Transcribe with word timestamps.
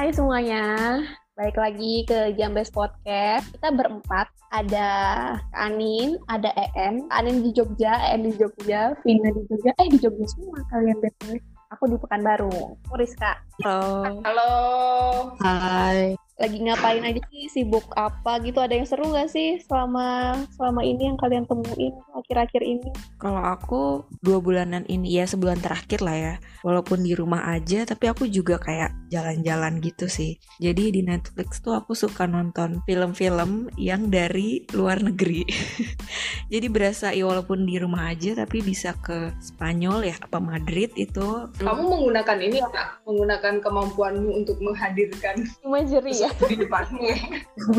Hai 0.00 0.16
semuanya, 0.16 0.96
balik 1.36 1.60
lagi 1.60 2.08
ke 2.08 2.32
Jambes 2.32 2.72
Podcast. 2.72 3.44
Kita 3.52 3.68
berempat, 3.68 4.32
ada 4.48 4.88
Kak 5.52 5.60
Anin, 5.60 6.16
ada 6.24 6.48
EM, 6.56 7.04
Kak 7.04 7.20
Anin 7.20 7.44
di 7.44 7.52
Jogja, 7.52 8.08
EM 8.08 8.24
di 8.24 8.32
Jogja, 8.40 8.96
Vina 9.04 9.28
di 9.28 9.44
Jogja, 9.44 9.76
eh 9.76 9.92
di 9.92 10.00
Jogja 10.00 10.24
semua 10.32 10.56
kalian 10.72 11.04
betul. 11.04 11.36
Aku 11.76 11.84
di 11.84 12.00
Pekanbaru. 12.00 12.80
Aku 12.88 12.96
Rizka. 12.96 13.44
Halo. 13.60 14.24
Halo. 14.24 14.52
Hai. 15.44 16.16
Lagi 16.40 16.56
ngapain 16.56 17.04
aja 17.04 17.20
sih? 17.28 17.52
Sibuk 17.52 17.84
apa 17.92 18.40
gitu? 18.40 18.64
Ada 18.64 18.80
yang 18.80 18.88
seru 18.88 19.12
gak 19.12 19.28
sih 19.28 19.60
selama 19.60 20.40
selama 20.56 20.80
ini 20.80 21.12
yang 21.12 21.20
kalian 21.20 21.44
temuin 21.44 21.92
akhir-akhir 22.16 22.62
ini? 22.64 22.88
Kalau 23.20 23.44
aku 23.44 24.08
dua 24.24 24.40
bulanan 24.40 24.88
ini 24.88 25.20
ya 25.20 25.28
sebulan 25.28 25.60
terakhir 25.60 26.00
lah 26.00 26.16
ya. 26.16 26.34
Walaupun 26.64 27.04
di 27.04 27.12
rumah 27.12 27.52
aja, 27.52 27.84
tapi 27.84 28.08
aku 28.08 28.24
juga 28.24 28.56
kayak 28.56 29.12
jalan-jalan 29.12 29.84
gitu 29.84 30.08
sih. 30.08 30.40
Jadi 30.56 30.96
di 30.96 31.04
Netflix 31.04 31.60
tuh 31.60 31.76
aku 31.76 31.92
suka 31.92 32.24
nonton 32.24 32.80
film-film 32.88 33.68
yang 33.76 34.08
dari 34.08 34.64
luar 34.72 35.04
negeri. 35.04 35.44
Jadi 36.52 36.66
berasa 36.72 37.12
ya 37.12 37.28
walaupun 37.28 37.68
di 37.68 37.76
rumah 37.76 38.08
aja, 38.08 38.32
tapi 38.32 38.64
bisa 38.64 38.96
ke 38.96 39.36
Spanyol 39.44 40.08
ya, 40.08 40.16
apa 40.16 40.40
Madrid 40.40 40.88
itu. 40.96 41.52
Kamu 41.60 41.84
menggunakan 41.84 42.38
ini 42.40 42.64
ya, 42.64 42.96
menggunakan 43.04 43.60
kemampuanmu 43.60 44.40
untuk 44.40 44.56
menghadirkan 44.64 45.44
Imagery 45.60 46.14
ya? 46.16 46.29
Di 46.46 46.56
depanmu. 46.60 47.02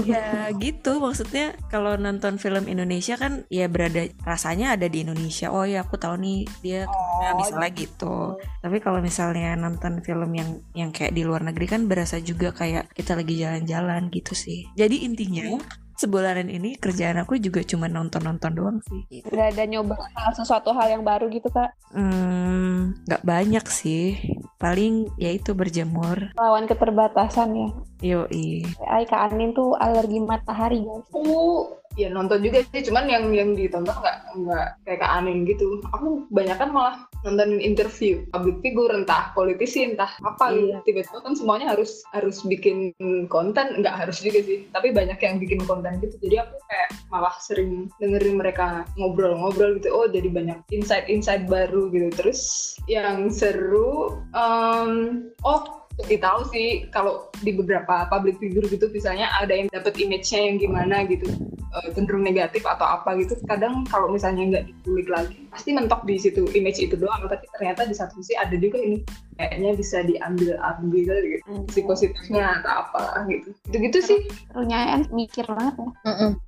ya 0.07 0.51
gitu. 0.57 0.99
Maksudnya 0.99 1.55
kalau 1.71 1.95
nonton 1.95 2.37
film 2.37 2.67
Indonesia 2.67 3.15
kan 3.15 3.43
ya 3.47 3.65
berada 3.71 4.07
rasanya 4.23 4.75
ada 4.75 4.87
di 4.87 5.03
Indonesia. 5.03 5.49
Oh 5.49 5.63
ya 5.63 5.83
aku 5.83 5.97
tahu 5.97 6.19
nih 6.19 6.39
dia 6.61 6.81
Oh, 7.21 7.37
misalnya 7.37 7.69
gitu. 7.77 8.35
Tapi 8.65 8.77
kalau 8.81 8.99
misalnya 8.99 9.53
nonton 9.53 10.01
film 10.01 10.31
yang 10.33 10.49
yang 10.73 10.89
kayak 10.89 11.13
di 11.13 11.21
luar 11.21 11.45
negeri 11.45 11.69
kan 11.69 11.85
berasa 11.85 12.17
juga 12.17 12.49
kayak 12.49 12.89
kita 12.97 13.13
lagi 13.13 13.37
jalan-jalan 13.37 14.09
gitu 14.09 14.33
sih. 14.33 14.65
Jadi 14.73 15.05
intinya 15.05 15.45
sebulanan 16.01 16.49
ini 16.49 16.73
kerjaan 16.81 17.21
aku 17.21 17.37
juga 17.37 17.61
cuma 17.61 17.85
nonton-nonton 17.85 18.51
doang 18.57 18.77
sih 18.89 19.21
Gak 19.29 19.53
ada 19.53 19.63
nyoba 19.69 19.93
hal 20.17 20.33
sesuatu 20.33 20.73
hal 20.73 20.97
yang 20.97 21.03
baru 21.05 21.29
gitu 21.29 21.47
kak? 21.53 21.69
Hmm, 21.93 22.97
nggak 23.05 23.21
banyak 23.21 23.65
sih 23.69 24.17
paling 24.57 25.09
ya 25.21 25.29
itu 25.29 25.53
berjemur 25.53 26.33
Lawan 26.37 26.65
keterbatasan 26.65 27.49
ya. 27.53 27.69
yoi 28.01 28.65
Ay, 28.89 29.05
Kak 29.05 29.29
Anin 29.33 29.53
tuh 29.53 29.77
alergi 29.77 30.17
matahari 30.17 30.81
guys. 30.81 31.05
Aku 31.13 31.80
ya 31.99 32.07
nonton 32.07 32.39
juga 32.39 32.63
sih, 32.71 32.87
cuman 32.87 33.05
yang 33.09 33.33
yang 33.35 33.49
ditonton 33.57 33.91
nggak 33.91 34.17
nggak 34.37 34.67
kayak 34.87 34.99
Kak 35.03 35.11
Anin 35.11 35.43
gitu. 35.43 35.83
Aku 35.91 36.25
kebanyakan 36.31 36.69
malah 36.71 36.95
nontonin 37.21 37.61
interview 37.61 38.25
public 38.33 38.57
figure 38.63 38.93
entah 38.93 39.29
politisi 39.35 39.85
entah 39.85 40.09
apa 40.23 40.53
gitu. 40.55 40.71
Iya. 40.71 40.77
Tiba-tiba 40.85 41.19
kan 41.21 41.33
semuanya 41.35 41.67
harus 41.73 42.01
harus 42.15 42.41
bikin 42.45 42.95
konten, 43.27 43.81
nggak 43.83 43.95
harus 44.05 44.23
juga 44.23 44.39
sih, 44.45 44.65
tapi 44.71 44.93
banyak 44.93 45.19
yang 45.19 45.35
bikin 45.41 45.61
konten 45.65 45.99
gitu. 45.99 46.15
Jadi 46.21 46.35
aku 46.41 46.55
kayak 46.69 46.89
malah 47.11 47.35
sering 47.43 47.91
dengerin 47.99 48.39
mereka 48.39 48.87
ngobrol-ngobrol 48.95 49.77
gitu. 49.81 49.89
Oh 49.91 50.07
jadi 50.07 50.29
banyak 50.31 50.57
insight-insight 50.71 51.45
baru 51.49 51.91
gitu. 51.91 52.09
Terus 52.15 52.41
yang 52.87 53.29
seru, 53.29 54.21
em, 54.33 55.27
oh 55.43 55.80
jadi 55.99 56.15
tahu 56.23 56.39
sih 56.53 56.87
kalau 56.89 57.27
di 57.43 57.51
beberapa 57.51 58.07
public 58.07 58.39
figure 58.39 58.65
gitu 58.71 58.87
misalnya 58.91 59.27
ada 59.37 59.51
yang 59.51 59.67
dapat 59.71 59.97
image-nya 59.99 60.39
yang 60.51 60.55
gimana 60.61 61.03
gitu 61.07 61.27
eh, 61.75 61.87
cenderung 61.91 62.23
negatif 62.23 62.63
atau 62.63 62.87
apa 62.87 63.17
gitu 63.19 63.35
kadang 63.43 63.83
kalau 63.87 64.07
misalnya 64.07 64.59
nggak 64.59 64.65
dikulik 64.71 65.07
lagi 65.11 65.41
pasti 65.51 65.75
mentok 65.75 66.07
di 66.07 66.15
situ 66.15 66.47
image 66.55 66.79
itu 66.79 66.95
doang. 66.95 67.27
Tapi 67.27 67.45
ternyata 67.59 67.83
di 67.85 67.95
satu 67.95 68.23
sisi 68.23 68.33
ada 68.39 68.55
juga 68.55 68.79
ini 68.79 69.03
kayaknya 69.35 69.71
bisa 69.75 69.97
diambil 70.07 70.55
ambil 70.63 71.11
gitu 71.27 71.67
si 71.69 71.79
positifnya 71.83 72.63
atau 72.63 72.87
apa 72.87 73.27
gitu. 73.27 73.51
Gitu 73.67 73.77
gitu 73.91 73.99
sih. 73.99 74.19
Serunya 74.49 74.79
kan 74.95 75.01
mikir 75.11 75.45
banget 75.45 75.75
ya. 75.75 75.89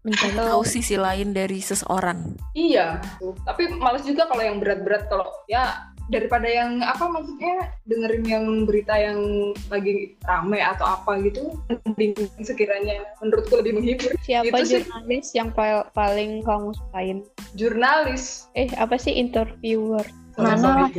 mencari 0.08 0.34
tahu 0.40 0.64
sisi 0.64 0.96
lain 0.96 1.36
dari 1.36 1.60
seseorang. 1.60 2.40
Iya. 2.56 3.04
Tapi 3.44 3.76
males 3.78 4.08
juga 4.08 4.26
kalau 4.32 4.42
yang 4.42 4.58
berat-berat 4.64 5.12
kalau 5.12 5.28
ya 5.52 5.93
daripada 6.06 6.44
yang 6.44 6.80
apa 6.80 7.06
maksudnya 7.06 7.56
dengerin 7.86 8.26
yang 8.26 8.46
berita 8.64 8.92
yang 8.92 9.20
lagi 9.68 10.20
rame 10.22 10.60
atau 10.60 10.84
apa 10.92 11.16
gitu 11.22 11.56
mending 11.86 12.12
sekiranya 12.40 13.08
menurutku 13.18 13.56
lebih 13.56 13.74
menghibur 13.74 14.12
Siapa 14.20 14.52
Itu 14.52 14.64
sih. 14.66 14.74
jurnalis 14.82 15.28
yang 15.32 15.50
pa- 15.50 15.88
paling 15.92 16.44
kamu 16.44 16.74
sukain? 16.74 17.18
jurnalis 17.54 18.52
Eh, 18.52 18.68
apa 18.74 18.96
sih 18.96 19.14
interviewer? 19.14 20.04
Mana? 20.34 20.90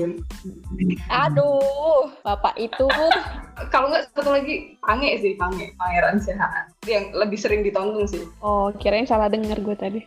Aduh, 1.11 2.07
bapak 2.23 2.55
itu 2.57 2.87
kalau 3.73 3.91
nggak 3.91 4.07
satu 4.11 4.31
lagi 4.31 4.79
Pange 4.81 5.19
sih 5.19 5.35
Pange 5.35 5.75
Pangeran 5.75 6.17
Sehaan 6.19 6.71
yang 6.87 7.05
lebih 7.13 7.37
sering 7.37 7.61
ditonton 7.61 8.05
sih 8.05 8.25
Oh, 8.39 8.69
kirain 8.75 9.05
salah 9.05 9.27
denger 9.27 9.61
gue 9.61 9.77
tadi. 9.77 10.01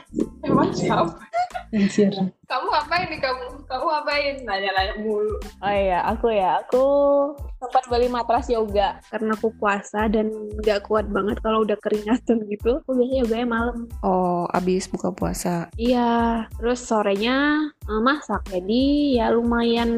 emang 0.46 0.72
siapa 0.72 1.14
kamu 2.50 2.66
ngapain 2.66 3.06
nih 3.06 3.20
kamu 3.22 3.44
kamu 3.62 3.84
ngapain 3.86 4.34
nanya-nanya 4.42 4.94
mulu 4.98 5.38
Oh 5.62 5.70
iya, 5.70 6.02
aku 6.02 6.34
ya, 6.34 6.58
aku 6.58 6.82
sempat 7.62 7.86
beli 7.86 8.10
matras 8.10 8.50
yoga 8.50 8.98
karena 9.06 9.36
aku 9.38 9.54
puasa 9.54 10.10
dan 10.10 10.32
nggak 10.58 10.88
kuat 10.88 11.06
banget 11.06 11.38
kalau 11.38 11.62
udah 11.62 11.78
keringatan 11.78 12.42
gitu. 12.50 12.82
Aku 12.82 12.96
biasanya 12.98 13.22
yoganya 13.22 13.46
malam. 13.46 13.76
oh 14.02 14.50
abis 14.50 14.90
buka 14.90 15.14
puasa 15.14 15.70
Iya, 15.78 16.48
terus 16.58 16.82
sorenya 16.82 17.70
eh, 17.86 18.00
masak. 18.02 18.42
Jadi 18.50 19.14
ya 19.20 19.30
lumayan 19.30 19.90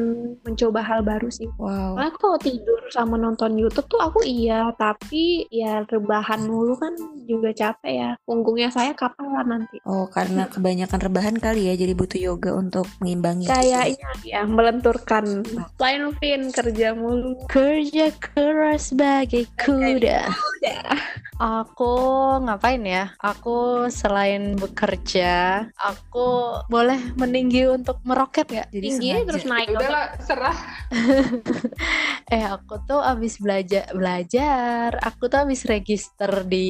mencoba 0.45 0.85
hal 0.85 1.01
baru 1.01 1.33
sih. 1.33 1.49
wow 1.57 1.97
Soalnya 1.97 2.13
kalau 2.21 2.37
tidur 2.37 2.79
sama 2.93 3.17
nonton 3.17 3.57
YouTube 3.57 3.89
tuh 3.89 3.97
aku 3.97 4.21
iya, 4.21 4.69
tapi 4.77 5.49
ya 5.49 5.81
rebahan 6.23 6.47
mulu 6.47 6.79
kan 6.79 6.95
juga 7.27 7.51
capek 7.51 7.91
ya. 7.91 8.09
Punggungnya 8.23 8.71
saya 8.71 8.95
kapan 8.95 9.27
lah 9.27 9.43
nanti. 9.43 9.75
Oh, 9.83 10.07
karena 10.07 10.47
kebanyakan 10.55 10.99
rebahan 11.03 11.35
kali 11.35 11.67
ya, 11.67 11.75
jadi 11.75 11.91
butuh 11.91 12.15
yoga 12.15 12.55
untuk 12.55 12.87
mengimbangi. 13.03 13.51
Kayaknya 13.51 14.07
ya 14.23 14.47
melenturkan. 14.47 15.43
Lain 15.83 16.15
Vin 16.23 16.47
kerja 16.55 16.95
mulu. 16.95 17.35
Kerja 17.51 18.15
keras 18.23 18.95
bagai 18.95 19.51
kuda. 19.59 20.31
Udah. 20.31 20.95
Aku 21.43 21.91
ngapain 22.39 22.79
ya? 22.87 23.11
Aku 23.19 23.91
selain 23.91 24.55
bekerja, 24.55 25.67
aku 25.75 26.55
boleh 26.71 27.11
meninggi 27.19 27.67
untuk 27.67 27.99
meroket 28.07 28.47
nggak? 28.47 28.71
Jadi 28.71 28.87
Tingginya 28.87 29.15
sengaja. 29.19 29.27
terus 29.27 29.43
naik. 29.43 29.67
udahlah 29.75 30.05
serah 30.23 30.57
Eh 32.33 32.43
aku 32.47 32.79
tuh 32.87 33.01
abis 33.03 33.41
belajar 33.43 33.91
belajar. 33.91 34.95
Aku 35.03 35.27
tuh 35.27 35.43
abis 35.43 35.67
register 36.13 36.45
di 36.45 36.67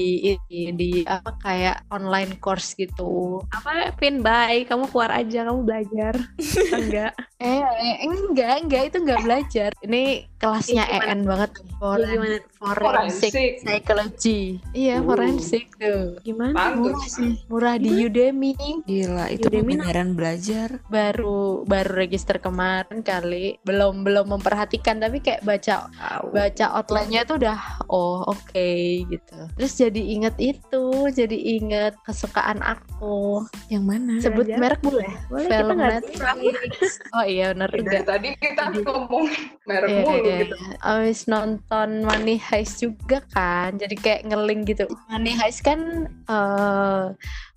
di, 0.47 0.59
di 0.73 0.91
apa 1.03 1.35
kayak 1.43 1.77
online 1.91 2.39
course 2.39 2.75
gitu. 2.79 3.43
Apa 3.51 3.91
Vin 3.99 4.23
bye, 4.23 4.63
kamu 4.65 4.87
keluar 4.89 5.11
aja, 5.11 5.43
kamu 5.47 5.59
belajar. 5.67 6.15
Enggak. 6.79 7.13
Eh, 7.43 7.59
eh, 7.59 7.95
enggak 8.07 8.63
enggak 8.63 8.83
itu 8.87 8.97
enggak 9.03 9.21
belajar. 9.27 9.69
Ini 9.83 10.31
kelasnya 10.39 10.87
gimana? 10.87 11.11
EN 11.11 11.21
banget. 11.27 11.51
Forensic 11.75 13.35
Forensik. 13.35 13.51
psychology. 13.59 14.39
Iya 14.71 15.03
Uh. 15.03 15.11
forensik 15.11 15.65
tuh. 15.75 16.15
Gimana? 16.23 16.55
Bagus. 16.55 16.95
Murah 16.95 17.07
sih, 17.11 17.33
murah 17.51 17.75
di 17.75 17.91
Udemy. 18.07 18.55
Gila, 18.87 19.27
itu 19.27 19.51
Udemy 19.51 19.75
beneran 19.75 20.15
belajar. 20.15 20.79
baru 20.87 21.67
baru 21.67 21.91
register 21.99 22.39
kemarin 22.39 23.03
kali 23.03 23.57
belum 23.65 24.05
belum 24.07 24.29
memperhatikan 24.39 25.01
tapi 25.01 25.19
kayak 25.19 25.43
baca 25.43 25.89
baca 26.31 26.65
outline-nya 26.79 27.25
tuh 27.25 27.41
udah 27.41 27.59
oh 27.89 28.23
oke 28.29 28.69
gitu 29.09 29.32
terus 29.53 29.73
jadi 29.73 30.01
inget 30.01 30.35
itu 30.37 30.85
jadi 31.09 31.37
inget 31.37 31.93
kesukaan 32.01 32.59
aku 32.59 33.43
Yang 33.67 33.83
mana? 33.83 34.13
sebut 34.19 34.45
Belajar. 34.45 34.59
merek 34.61 34.81
boleh 34.81 35.11
Boleh 35.27 35.43
kita 35.45 35.57
film 35.57 35.75
nggak 35.75 35.91
Netflix 35.93 36.91
oh 37.11 37.25
iya 37.25 37.45
bener 37.51 37.69
dari 37.69 37.81
juga 37.83 37.99
tadi 38.05 38.29
kita 38.35 38.63
ngomong 38.81 39.25
merek 39.63 39.89
Iya, 39.89 40.01
mulu 40.01 40.17
iya, 40.19 40.35
gitu 40.43 40.55
iya. 40.55 40.71
Abis 40.83 41.19
nonton 41.25 41.89
Money 42.03 42.37
Heist 42.37 42.75
juga 42.79 43.23
kan, 43.31 43.75
jadi 43.75 43.95
kayak 43.95 44.21
ngeling 44.27 44.67
gitu. 44.67 44.83
Money 45.07 45.31
Heist 45.31 45.63
kan 45.63 45.79
eh 46.27 47.05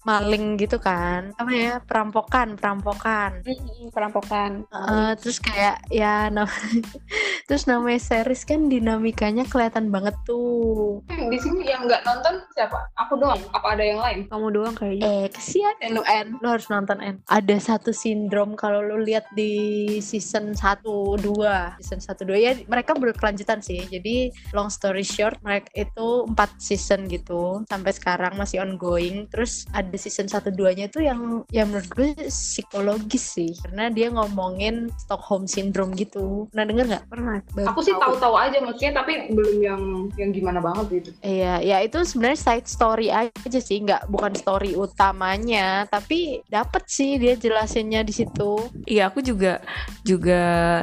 maling 0.06 0.54
gitu 0.54 0.78
kan, 0.78 1.34
apa 1.34 1.50
ya 1.50 1.74
perampokan, 1.82 2.54
perampokan. 2.54 3.42
Mm, 3.42 3.90
perampokan. 3.90 4.62
Eh, 4.70 5.12
terus 5.18 5.42
kayak 5.42 5.82
ya 5.90 6.30
nam- 6.30 6.46
terus 7.50 7.66
namanya 7.66 7.98
series 7.98 8.46
kan 8.46 8.70
dinamikanya 8.70 9.42
kelihatan 9.46 9.90
banget 9.90 10.14
tuh. 10.22 11.02
di 11.06 11.38
sini 11.42 11.66
yang 11.66 11.90
nggak 11.90 12.06
nonton 12.06 12.38
siapa 12.54 12.86
aku 12.94 13.18
doang 13.18 13.40
apa 13.50 13.74
ada 13.74 13.82
yang 13.82 13.98
lain 13.98 14.30
Kamu 14.30 14.46
doang 14.54 14.74
kayaknya. 14.78 15.02
Eh 15.02 15.26
kesian 15.32 15.74
lu 15.90 16.02
En, 16.06 16.38
lu 16.38 16.46
harus 16.46 16.70
nonton 16.70 17.02
En. 17.02 17.18
Ada 17.26 17.56
satu 17.58 17.90
sindrom 17.90 18.54
kalau 18.54 18.78
lu 18.84 19.02
lihat 19.02 19.26
di 19.34 19.86
season 19.98 20.54
1 20.54 20.86
2, 21.18 21.82
season 21.82 21.98
1 21.98 22.22
2 22.22 22.36
ya 22.38 22.52
mereka 22.70 22.94
berkelanjutan 22.94 23.58
sih. 23.58 23.82
Jadi 23.90 24.30
long 24.54 24.70
story 24.70 25.02
short 25.02 25.40
mereka 25.42 25.66
itu 25.74 26.28
4 26.30 26.36
season 26.62 27.10
gitu 27.10 27.66
sampai 27.66 27.90
sekarang 27.90 28.38
masih 28.38 28.62
ongoing. 28.62 29.26
Terus 29.32 29.66
ada 29.72 29.95
episode 29.96 30.12
season 30.12 30.28
1 30.28 30.52
2-nya 30.52 30.86
tuh 30.92 31.02
yang 31.02 31.42
yang 31.48 31.72
menurut 31.72 31.88
gue 31.96 32.28
psikologis 32.28 33.40
sih 33.40 33.50
karena 33.64 33.88
dia 33.88 34.12
ngomongin 34.12 34.92
Stockholm 35.00 35.48
syndrome 35.48 35.96
gitu. 35.96 36.46
Pernah 36.52 36.66
denger 36.68 36.84
nggak? 36.92 37.04
Pernah. 37.08 37.36
Baru 37.56 37.66
Aku 37.72 37.80
sih 37.80 37.96
tahu. 37.96 38.20
tahu-tahu 38.20 38.34
aja 38.36 38.58
maksudnya 38.60 38.92
tapi 39.00 39.32
belum 39.32 39.56
yang 39.64 39.82
yang 40.20 40.30
gimana 40.36 40.60
banget 40.60 41.00
gitu. 41.00 41.10
Iya, 41.24 41.64
ya 41.64 41.76
itu 41.80 41.96
sebenarnya 42.04 42.38
side 42.38 42.68
story 42.68 43.08
aja 43.08 43.58
sih, 43.58 43.80
nggak 43.80 44.12
bukan 44.12 44.36
story 44.36 44.76
utamanya, 44.76 45.88
tapi 45.88 46.44
dapet 46.52 46.84
sih 46.86 47.16
dia 47.16 47.34
jelasinnya 47.34 48.04
di 48.04 48.12
situ. 48.12 48.68
Iya 48.84 49.08
aku 49.08 49.24
juga 49.24 49.64
juga 50.04 50.42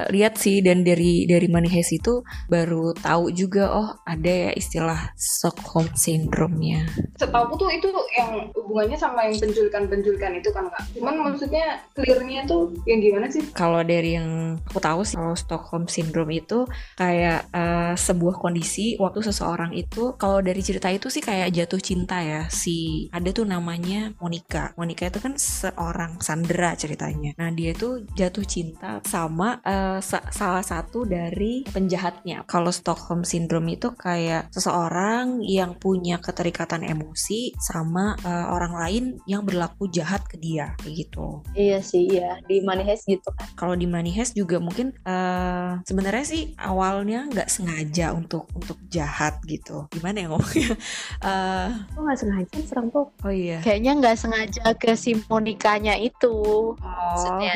lihat 0.10 0.42
sih 0.42 0.65
dan 0.65 0.81
dari 0.81 1.30
dari 1.30 1.45
Money 1.45 1.69
Heist 1.69 1.94
itu 1.94 2.25
baru 2.50 2.98
tahu 2.98 3.30
juga 3.31 3.69
oh 3.69 3.89
ada 4.10 4.50
ya 4.50 4.51
istilah 4.57 5.13
Stockholm 5.13 5.94
Syndrome-nya. 5.94 6.89
Setahu 7.19 7.54
aku 7.54 7.68
tuh 7.68 7.69
itu 7.69 7.88
yang 8.18 8.50
hubungannya 8.56 8.98
sama 9.04 9.28
yang 9.28 9.36
penculikan-penculikan 9.36 10.32
itu 10.40 10.50
kan 10.56 10.72
kak. 10.72 10.84
Cuman 10.96 11.16
maksudnya 11.20 11.84
clearnya 11.92 12.48
tuh 12.48 12.72
yang 12.88 13.04
gimana 13.04 13.28
sih? 13.28 13.44
Kalau 13.52 13.84
dari 13.84 14.16
yang 14.16 14.56
aku 14.64 14.80
tahu 14.80 15.04
sih 15.04 15.20
kalau 15.20 15.36
Stockholm 15.36 15.86
Syndrome 15.92 16.32
itu 16.32 16.64
kayak 16.96 17.52
eh, 17.52 17.94
sebuah 18.00 18.40
kondisi 18.40 18.96
waktu 18.96 19.20
seseorang 19.26 19.76
itu 19.76 20.16
kalau 20.16 20.40
dari 20.40 20.64
cerita 20.64 20.88
itu 20.88 21.12
sih 21.12 21.20
kayak 21.20 21.52
jatuh 21.52 21.82
cinta 21.84 22.24
ya 22.24 22.48
si 22.48 23.10
ada 23.12 23.28
tuh 23.36 23.44
namanya 23.44 24.16
Monica. 24.24 24.72
Monica 24.80 25.04
itu 25.12 25.20
kan 25.20 25.36
seorang 25.36 26.24
Sandra 26.24 26.78
ceritanya. 26.80 27.36
Nah 27.36 27.50
dia 27.52 27.76
itu 27.76 28.08
jatuh 28.16 28.46
cinta 28.48 29.04
sama 29.04 29.60
eh, 29.66 30.00
sa- 30.00 30.30
salah 30.32 30.64
satu 30.64 31.04
dari 31.04 31.66
penjahatnya. 31.68 32.48
Kalau 32.48 32.72
Stockholm 32.72 33.28
Syndrome 33.28 33.76
itu 33.76 33.92
kayak 33.98 34.54
seseorang 34.54 35.42
yang 35.44 35.76
punya 35.76 36.22
keterikatan 36.22 36.86
emosi 36.86 37.58
sama 37.58 38.16
eh, 38.22 38.48
orang 38.48 38.74
lain 38.78 38.83
yang 39.24 39.42
berlaku 39.42 39.88
jahat 39.88 40.24
ke 40.24 40.36
dia 40.36 40.74
kayak 40.78 41.06
gitu 41.06 41.42
Iya 41.54 41.80
sih, 41.80 42.08
iya 42.10 42.40
di 42.44 42.60
Money 42.60 42.84
Heist 42.84 43.06
gitu 43.06 43.30
kan. 43.30 43.48
kalau 43.54 43.74
di 43.74 43.86
Money 43.86 44.10
Heist 44.10 44.34
juga 44.34 44.58
mungkin 44.58 44.92
eh, 44.98 45.72
sebenarnya 45.84 46.24
sih 46.24 46.44
awalnya 46.56 47.28
nggak 47.28 47.48
sengaja 47.48 48.12
untuk 48.12 48.50
untuk 48.52 48.76
jahat 48.88 49.38
gitu 49.44 49.86
gimana 49.90 50.18
ya 50.18 50.28
ngomongnya 50.28 50.72
Eh, 51.24 51.70
Aku 51.94 52.02
nggak 52.02 52.18
sengaja 52.18 52.56
perampok. 52.66 53.08
oh 53.20 53.30
iya 53.30 53.60
Kayaknya 53.60 53.92
nggak 53.96 54.18
sengaja 54.18 54.64
ke 54.74 54.92
si 54.94 55.16
Monikanya 55.24 55.96
itu. 55.96 56.34
Oh, 56.74 56.76
Maksudnya. 56.80 57.54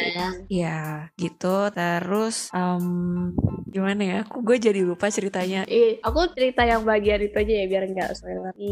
ya 0.48 0.80
gitu 1.14 1.68
terus 1.70 2.48
em, 2.52 3.34
gimana 3.68 4.02
ya 4.02 4.18
aku 4.22 4.40
gue 4.42 4.58
jadi 4.58 4.80
lupa 4.82 5.08
ceritanya 5.08 5.66
Eh, 5.68 6.00
aku 6.00 6.32
cerita 6.32 6.64
yang 6.64 6.84
bagian 6.84 7.20
itu 7.20 7.36
aja 7.36 7.54
ya 7.54 7.66
biar 7.66 7.84
nggak 7.88 8.10
spoiler. 8.14 8.54
Si, 8.54 8.70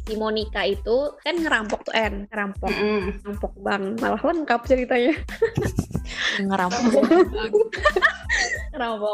si 0.00 0.12
Monica 0.14 0.62
itu 0.62 0.96
kan 1.18 1.34
ngerampok 1.34 1.84
tuh 1.84 1.91
En, 1.92 2.26
ngerampok, 2.32 2.72
Mm-mm. 2.72 3.00
ngerampok 3.20 3.52
bang. 3.60 3.82
Malah 4.00 4.22
lengkap 4.24 4.60
ceritanya. 4.64 5.14
ngerampok 6.40 7.04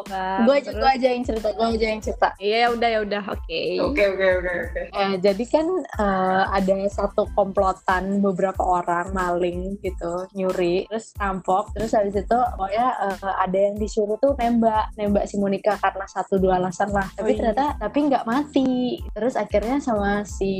kan. 0.06 0.46
Gue 0.46 0.54
aja, 0.62 0.70
gue 0.70 0.88
aja 0.88 1.08
yang 1.10 1.24
cerita, 1.26 1.48
gue 1.52 1.66
aja 1.66 1.86
yang 1.90 2.02
cerita. 2.02 2.28
Iya 2.38 2.56
ya 2.58 2.68
udah 2.74 2.88
ya 2.88 3.00
udah 3.02 3.22
oke. 3.28 3.62
Oke 3.90 4.02
oke 4.14 4.26
oke 4.38 4.52
oke. 4.70 4.80
Eh, 4.94 5.14
jadi 5.18 5.44
kan 5.50 5.66
eh, 5.82 6.44
ada 6.48 6.74
satu 6.88 7.28
komplotan 7.34 8.22
beberapa 8.22 8.62
orang 8.62 9.10
maling 9.12 9.78
gitu 9.82 10.26
nyuri 10.34 10.86
terus 10.90 11.14
rampok 11.16 11.70
terus 11.74 11.92
habis 11.94 12.14
itu 12.16 12.38
pokoknya 12.56 12.86
eh, 13.08 13.34
ada 13.46 13.58
yang 13.58 13.76
disuruh 13.76 14.18
tuh 14.18 14.34
nembak 14.38 14.94
nembak 14.98 15.24
si 15.26 15.36
Monica 15.38 15.74
karena 15.78 16.04
satu 16.06 16.38
dua 16.38 16.58
alasan 16.58 16.90
lah 16.92 17.06
tapi 17.14 17.28
Oh, 17.28 17.32
iya. 17.36 17.38
ternyata 17.44 17.66
tapi 17.76 17.98
nggak 18.08 18.24
mati 18.24 18.72
terus 19.12 19.36
akhirnya 19.36 19.76
sama 19.84 20.24
si 20.24 20.52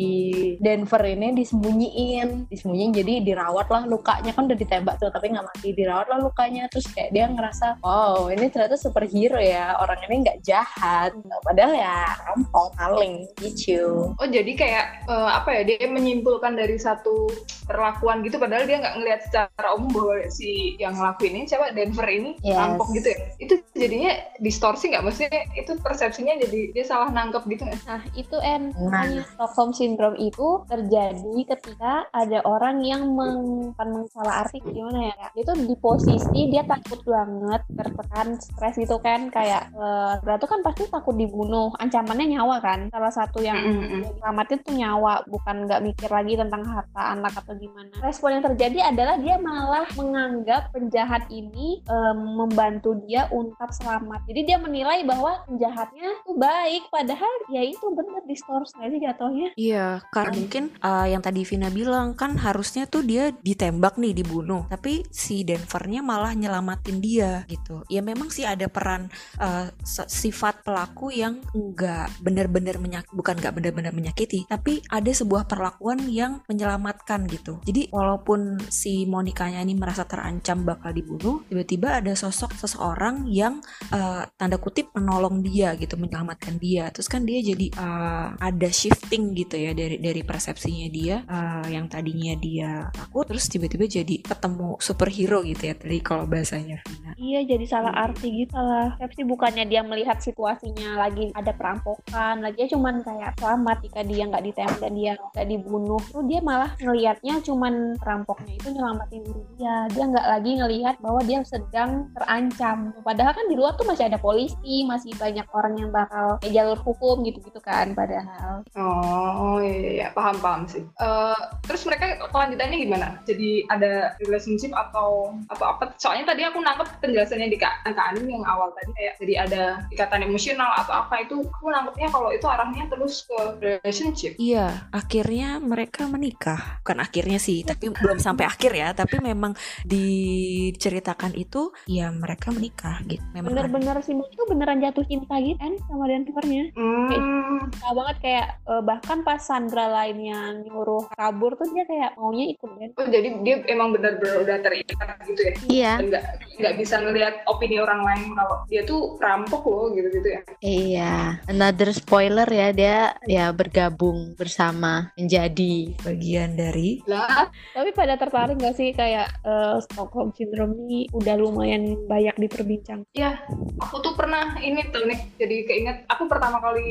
Denver 0.61 1.01
ini 1.01 1.33
disembunyiin 1.33 2.53
disembunyiin 2.53 2.93
jadi 2.93 3.15
dirawat 3.25 3.73
lah 3.73 3.89
lukanya 3.89 4.37
kan 4.37 4.45
udah 4.45 4.59
ditembak 4.59 5.01
tuh 5.01 5.09
tapi 5.09 5.33
nggak 5.33 5.49
mati 5.49 5.73
dirawat 5.73 6.07
lah 6.13 6.21
lukanya 6.21 6.69
terus 6.69 6.87
kayak 6.93 7.11
dia 7.17 7.25
ngerasa 7.25 7.81
wow 7.81 8.29
ini 8.29 8.53
ternyata 8.53 8.77
superhero 8.89 9.37
ya 9.37 9.77
orang 9.77 10.01
ini 10.09 10.25
nggak 10.25 10.41
jahat 10.41 11.13
padahal 11.45 11.77
ya 11.77 12.09
rampok 12.25 12.73
maling 12.75 13.29
gitu 13.39 14.17
Oh 14.17 14.25
jadi 14.27 14.49
kayak 14.57 14.85
eh, 15.05 15.31
apa 15.31 15.49
ya 15.53 15.63
dia 15.63 15.85
menyimpulkan 15.85 16.57
dari 16.57 16.81
satu 16.81 17.29
perlakuan 17.69 18.25
gitu 18.25 18.41
padahal 18.41 18.65
dia 18.65 18.81
nggak 18.81 18.97
ngelihat 18.97 19.21
secara 19.29 19.77
umum 19.77 19.93
bahwa 19.93 20.17
si 20.33 20.73
yang 20.81 20.97
ngelakuin 20.97 21.37
ini 21.37 21.45
siapa 21.45 21.77
Denver 21.77 22.09
ini 22.09 22.31
Yes. 22.41 22.55
rampok 22.57 22.89
gitu 22.95 23.13
ya. 23.13 23.19
Itu 23.37 23.55
jadinya 23.75 24.13
distorsi 24.39 24.89
nggak 24.89 25.05
maksudnya 25.05 25.43
itu 25.53 25.73
persepsinya 25.77 26.39
jadi 26.39 26.61
dia 26.73 26.85
salah 26.87 27.11
nangkep 27.11 27.45
gitu 27.51 27.63
nggak? 27.67 27.81
Nah, 27.85 28.03
itu 28.15 28.37
En, 28.41 28.73
Nah. 28.73 29.05
Stockholm 29.35 29.75
Syndrome 29.75 30.17
itu 30.17 30.63
terjadi 30.65 31.37
ketika 31.45 32.07
ada 32.15 32.41
orang 32.47 32.81
yang 32.81 33.05
meng, 33.13 33.75
bukan 33.75 33.89
mensalah 33.91 34.47
arti 34.47 34.63
gimana 34.63 35.13
ya? 35.13 35.29
Dia 35.35 35.45
tuh 35.45 35.59
di 35.61 35.75
posisi 35.77 36.41
dia 36.49 36.63
takut 36.65 37.03
banget, 37.05 37.63
tertekan, 37.75 38.29
stres 38.39 38.78
gitu 38.79 39.03
kan, 39.03 39.29
kayak 39.35 39.75
eh 39.75 40.15
berarti 40.23 40.47
kan 40.47 40.61
pasti 40.63 40.87
takut 40.87 41.19
dibunuh, 41.19 41.75
ancamannya 41.83 42.39
nyawa 42.39 42.63
kan. 42.63 42.89
Salah 42.95 43.13
satu 43.13 43.43
yang 43.43 43.59
Mm-mm. 43.59 44.07
yang 44.07 44.15
selamatin 44.23 44.59
tuh 44.63 44.75
nyawa, 44.79 45.27
bukan 45.27 45.67
nggak 45.67 45.83
mikir 45.83 46.09
lagi 46.09 46.39
tentang 46.39 46.63
harta 46.63 47.03
anak 47.19 47.35
atau 47.43 47.59
gimana. 47.59 47.91
Respon 47.99 48.39
yang 48.39 48.45
terjadi 48.47 48.95
adalah 48.95 49.17
dia 49.19 49.37
malah 49.43 49.87
menganggap 49.99 50.71
penjahat 50.71 51.27
ini 51.35 51.83
em, 51.91 52.19
membantu 52.39 52.95
dia 53.03 53.27
untuk 53.35 53.69
selamat. 53.75 54.23
Jadi 54.31 54.41
dia 54.47 54.59
menilai 54.63 55.03
bahwa 55.03 55.43
penjahatnya 55.51 56.23
tuh 56.23 56.39
baik, 56.39 56.87
padahal 56.93 57.33
ya 57.51 57.67
itu 57.67 57.83
bener 57.91 58.23
distorsi 58.29 58.79
nggak 58.79 58.91
sih 58.95 59.01
jatuhnya. 59.03 59.49
Iya, 59.59 59.87
karena 60.15 60.35
mungkin 60.39 60.65
uh, 60.85 61.07
yang 61.09 61.25
tadi 61.25 61.43
Vina 61.43 61.73
bilang 61.73 62.15
kan 62.15 62.39
harusnya 62.39 62.87
tuh 62.87 63.03
dia 63.03 63.35
ditembak 63.43 63.99
nih 63.99 64.15
dibunuh, 64.15 64.69
tapi 64.71 65.03
si 65.11 65.43
Denvernya 65.43 66.05
malah 66.05 66.37
nyelamatin 66.37 67.01
dia 67.03 67.43
gitu. 67.49 67.83
Ya 67.89 68.05
memang 68.05 68.29
sih 68.29 68.45
ada 68.45 68.68
peran 68.69 69.09
uh, 69.41 69.69
sifat 70.07 70.63
pelaku 70.63 71.13
yang 71.13 71.41
enggak 71.57 72.13
benar-benar 72.21 72.77
menyak 72.79 73.05
bukan 73.13 73.39
enggak 73.41 73.55
benar-benar 73.57 73.93
menyakiti, 73.93 74.45
tapi 74.49 74.85
ada 74.93 75.11
sebuah 75.11 75.49
perlakuan 75.49 76.05
yang 76.09 76.45
menyelamatkan 76.47 77.25
gitu. 77.29 77.61
Jadi 77.65 77.89
walaupun 77.91 78.61
si 78.69 79.09
Monikanya 79.09 79.65
ini 79.65 79.75
merasa 79.77 80.05
terancam 80.05 80.65
bakal 80.67 80.93
dibunuh, 80.93 81.45
tiba-tiba 81.49 82.01
ada 82.03 82.13
sosok 82.13 82.55
seseorang 82.59 83.27
yang 83.31 83.61
uh, 83.95 84.27
tanda 84.37 84.61
kutip 84.61 84.93
menolong 84.93 85.41
dia 85.41 85.73
gitu, 85.79 85.97
menyelamatkan 85.97 86.61
dia. 86.61 86.93
Terus 86.93 87.09
kan 87.09 87.25
dia 87.25 87.41
jadi 87.41 87.67
uh, 87.79 88.37
ada 88.39 88.69
shifting 88.69 89.33
gitu 89.33 89.57
ya 89.57 89.73
dari 89.73 89.97
dari 90.03 90.21
persepsinya 90.21 90.89
dia 90.91 91.23
uh, 91.25 91.67
yang 91.71 91.87
tadinya 91.89 92.35
dia 92.37 92.91
takut, 92.93 93.25
terus 93.25 93.49
tiba-tiba 93.49 93.89
jadi 93.89 94.21
ketemu 94.21 94.77
superhero 94.83 95.41
gitu 95.47 95.71
ya 95.71 95.75
tadi 95.79 95.99
kalau 96.03 96.27
bahasanya 96.27 96.83
Vina. 96.85 97.15
Iya 97.15 97.41
jadi 97.57 97.65
salah 97.65 97.95
arti 97.95 98.45
gitu 98.45 98.58
lah. 98.61 98.89
Persepsi 98.99 99.23
bukannya 99.25 99.65
dia 99.65 99.81
melihat 99.81 100.21
situasinya 100.21 101.01
lagi 101.01 101.33
ada 101.33 101.53
perampokan, 101.57 102.45
lagi 102.45 102.59
dia 102.59 102.75
cuman 102.75 103.07
kayak 103.07 103.39
selamat 103.39 103.77
jika 103.87 104.01
dia 104.03 104.23
nggak 104.27 104.45
ditembak 104.51 104.79
dan 104.83 104.93
dia 104.99 105.13
nggak 105.15 105.47
dibunuh. 105.47 106.03
Tuh 106.11 106.27
dia 106.27 106.43
malah 106.43 106.75
ngelihatnya 106.83 107.39
cuman 107.47 107.95
perampoknya 108.03 108.59
itu 108.59 108.69
nyelamatin 108.75 109.23
diri 109.23 109.43
dia. 109.55 109.87
Dia 109.95 110.05
nggak 110.11 110.27
lagi 110.27 110.51
ngelihat 110.59 110.95
bahwa 110.99 111.21
dia 111.23 111.39
sedang 111.47 112.11
terancam. 112.19 112.91
Padahal 113.07 113.33
kan 113.39 113.47
di 113.47 113.55
luar 113.55 113.79
tuh 113.79 113.87
masih 113.87 114.11
ada 114.11 114.19
polisi, 114.19 114.83
masih 114.83 115.15
banyak 115.15 115.47
orang 115.55 115.79
yang 115.79 115.91
bakal 115.95 116.43
kayak 116.43 116.55
jalur 116.59 116.79
hukum 116.83 117.23
gitu-gitu 117.23 117.63
kan. 117.63 117.95
Padahal 117.95 118.67
Oh 118.75 119.63
iya, 119.63 119.77
iya, 119.79 119.91
iya. 119.95 120.09
paham 120.11 120.35
paham 120.43 120.67
sih. 120.67 120.83
Eh, 120.83 121.41
terus 121.63 121.87
mereka 121.87 122.19
kelanjutannya 122.35 122.79
gimana? 122.83 123.09
Jadi 123.23 123.63
ada 123.71 124.19
relationship 124.19 124.75
atau 124.75 125.31
apa 125.47 125.65
apa? 125.79 125.85
Soalnya 126.01 126.35
tadi 126.35 126.43
aku 126.43 126.59
nangkep 126.59 126.99
penjelasannya 126.99 127.49
di 127.53 127.59
Kak 127.61 127.87
Anin 127.87 128.27
yang 128.27 128.48
awal 128.51 128.69
tadi 128.75 128.91
kayak 128.93 129.15
jadi 129.23 129.35
ada 129.47 129.63
ikatan 129.95 130.21
emosional 130.27 130.71
atau 130.77 130.93
apa 131.07 131.25
itu 131.25 131.41
aku 131.41 131.71
nangkepnya 131.71 132.09
kalau 132.11 132.29
itu 132.35 132.45
arahnya 132.45 132.85
terus 132.91 133.25
ke 133.25 133.39
relationship. 133.63 134.33
Iya, 134.37 134.91
akhirnya 134.93 135.63
mereka 135.63 136.05
menikah. 136.05 136.83
Bukan 136.83 136.99
akhirnya 137.01 137.39
sih, 137.41 137.65
tapi 137.65 137.89
belum 137.89 138.19
sampai 138.19 138.45
akhir 138.45 138.73
ya. 138.75 138.93
Tapi 138.93 139.23
memang 139.23 139.57
diceritakan 139.87 141.33
itu, 141.39 141.73
ya 141.89 142.13
mereka 142.13 142.53
menikah 142.53 143.01
gitu. 143.09 143.23
Memang 143.33 143.55
bener-bener 143.55 143.97
sih 144.05 144.13
itu 144.19 144.45
beneran 144.51 144.83
jatuh 144.83 145.05
cinta 145.09 145.39
gitu 145.41 145.57
kan 145.57 145.73
sama 145.89 146.05
Denvernya. 146.11 146.65
Hmm, 146.75 147.69
Tahu 147.73 147.93
banget 147.95 148.17
kayak 148.21 148.47
eh, 148.67 148.83
bahkan 148.83 149.19
pas 149.23 149.41
Sandra 149.41 149.89
lainnya 149.89 150.61
nyuruh 150.67 151.09
kabur 151.15 151.57
tuh 151.57 151.69
dia 151.73 151.85
kayak 151.89 152.19
maunya 152.21 152.53
ikut 152.53 152.69
kan. 152.69 152.91
oh 153.01 153.07
jadi 153.09 153.29
dia 153.41 153.57
emang 153.71 153.95
benar-benar 153.97 154.45
udah 154.45 154.57
terikat 154.61 155.09
gitu 155.25 155.41
ya? 155.41 155.55
Iya. 155.69 155.93
Nggak 156.05 156.25
nggak 156.59 156.75
bisa 156.77 156.99
bisa 156.99 157.05
ngelihat 157.05 157.35
opini 157.45 157.77
orang 157.79 158.01
lain 158.01 158.28
kalau 158.31 158.57
dia 158.67 158.83
tuh 158.83 159.17
perampok 159.17 159.63
loh 159.65 159.89
gitu-gitu 159.91 160.29
ya. 160.29 160.41
Iya, 160.59 161.13
another 161.47 161.91
spoiler 161.91 162.47
ya 162.47 162.69
dia 162.71 162.97
ya 163.25 163.51
bergabung 163.51 164.35
bersama 164.35 165.13
menjadi 165.15 165.95
bagian 165.99 166.55
dari 166.55 167.01
Lah, 167.05 167.47
Tapi 167.71 167.91
pada 167.91 168.15
tertarik 168.15 168.57
nggak 168.57 168.75
sih 168.75 168.91
kayak 168.91 169.31
eh, 169.41 169.77
Stockholm 169.83 170.33
Syndrome 170.33 170.75
ini 170.81 171.07
udah 171.11 171.35
lumayan 171.35 171.79
banyak 172.05 172.37
diperbincang. 172.39 173.05
ya 173.11 173.39
aku 173.79 174.01
tuh 174.01 174.15
pernah 174.15 174.59
ini 174.59 174.83
tuh 174.89 175.05
nih 175.05 175.19
jadi 175.37 175.57
keinget 175.65 175.97
aku 176.07 176.27
pertama 176.27 176.59
kali 176.59 176.85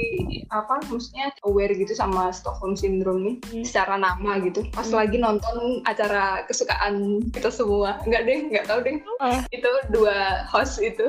apa 0.47 0.79
maksudnya 0.85 1.29
aware 1.43 1.71
gitu 1.71 1.91
sama 1.91 2.29
Stockholm 2.29 2.73
Syndrome 2.73 3.21
nih 3.21 3.35
Hmm. 3.47 3.63
secara 3.63 3.95
nama 3.95 4.39
gitu 4.39 4.63
pas 4.69 4.85
Hmm. 4.85 4.97
lagi 4.97 5.17
nonton 5.17 5.55
acara 5.83 6.43
kesukaan 6.43 6.95
kita 7.29 7.49
semua 7.49 7.99
nggak 8.01 8.21
deh 8.23 8.39
nggak 8.49 8.65
tahu 8.65 8.79
deh 8.81 8.97
Ah. 9.17 9.41
itu 9.49 9.71
dua 9.89 10.15
host 10.45 10.77
itu 10.79 11.05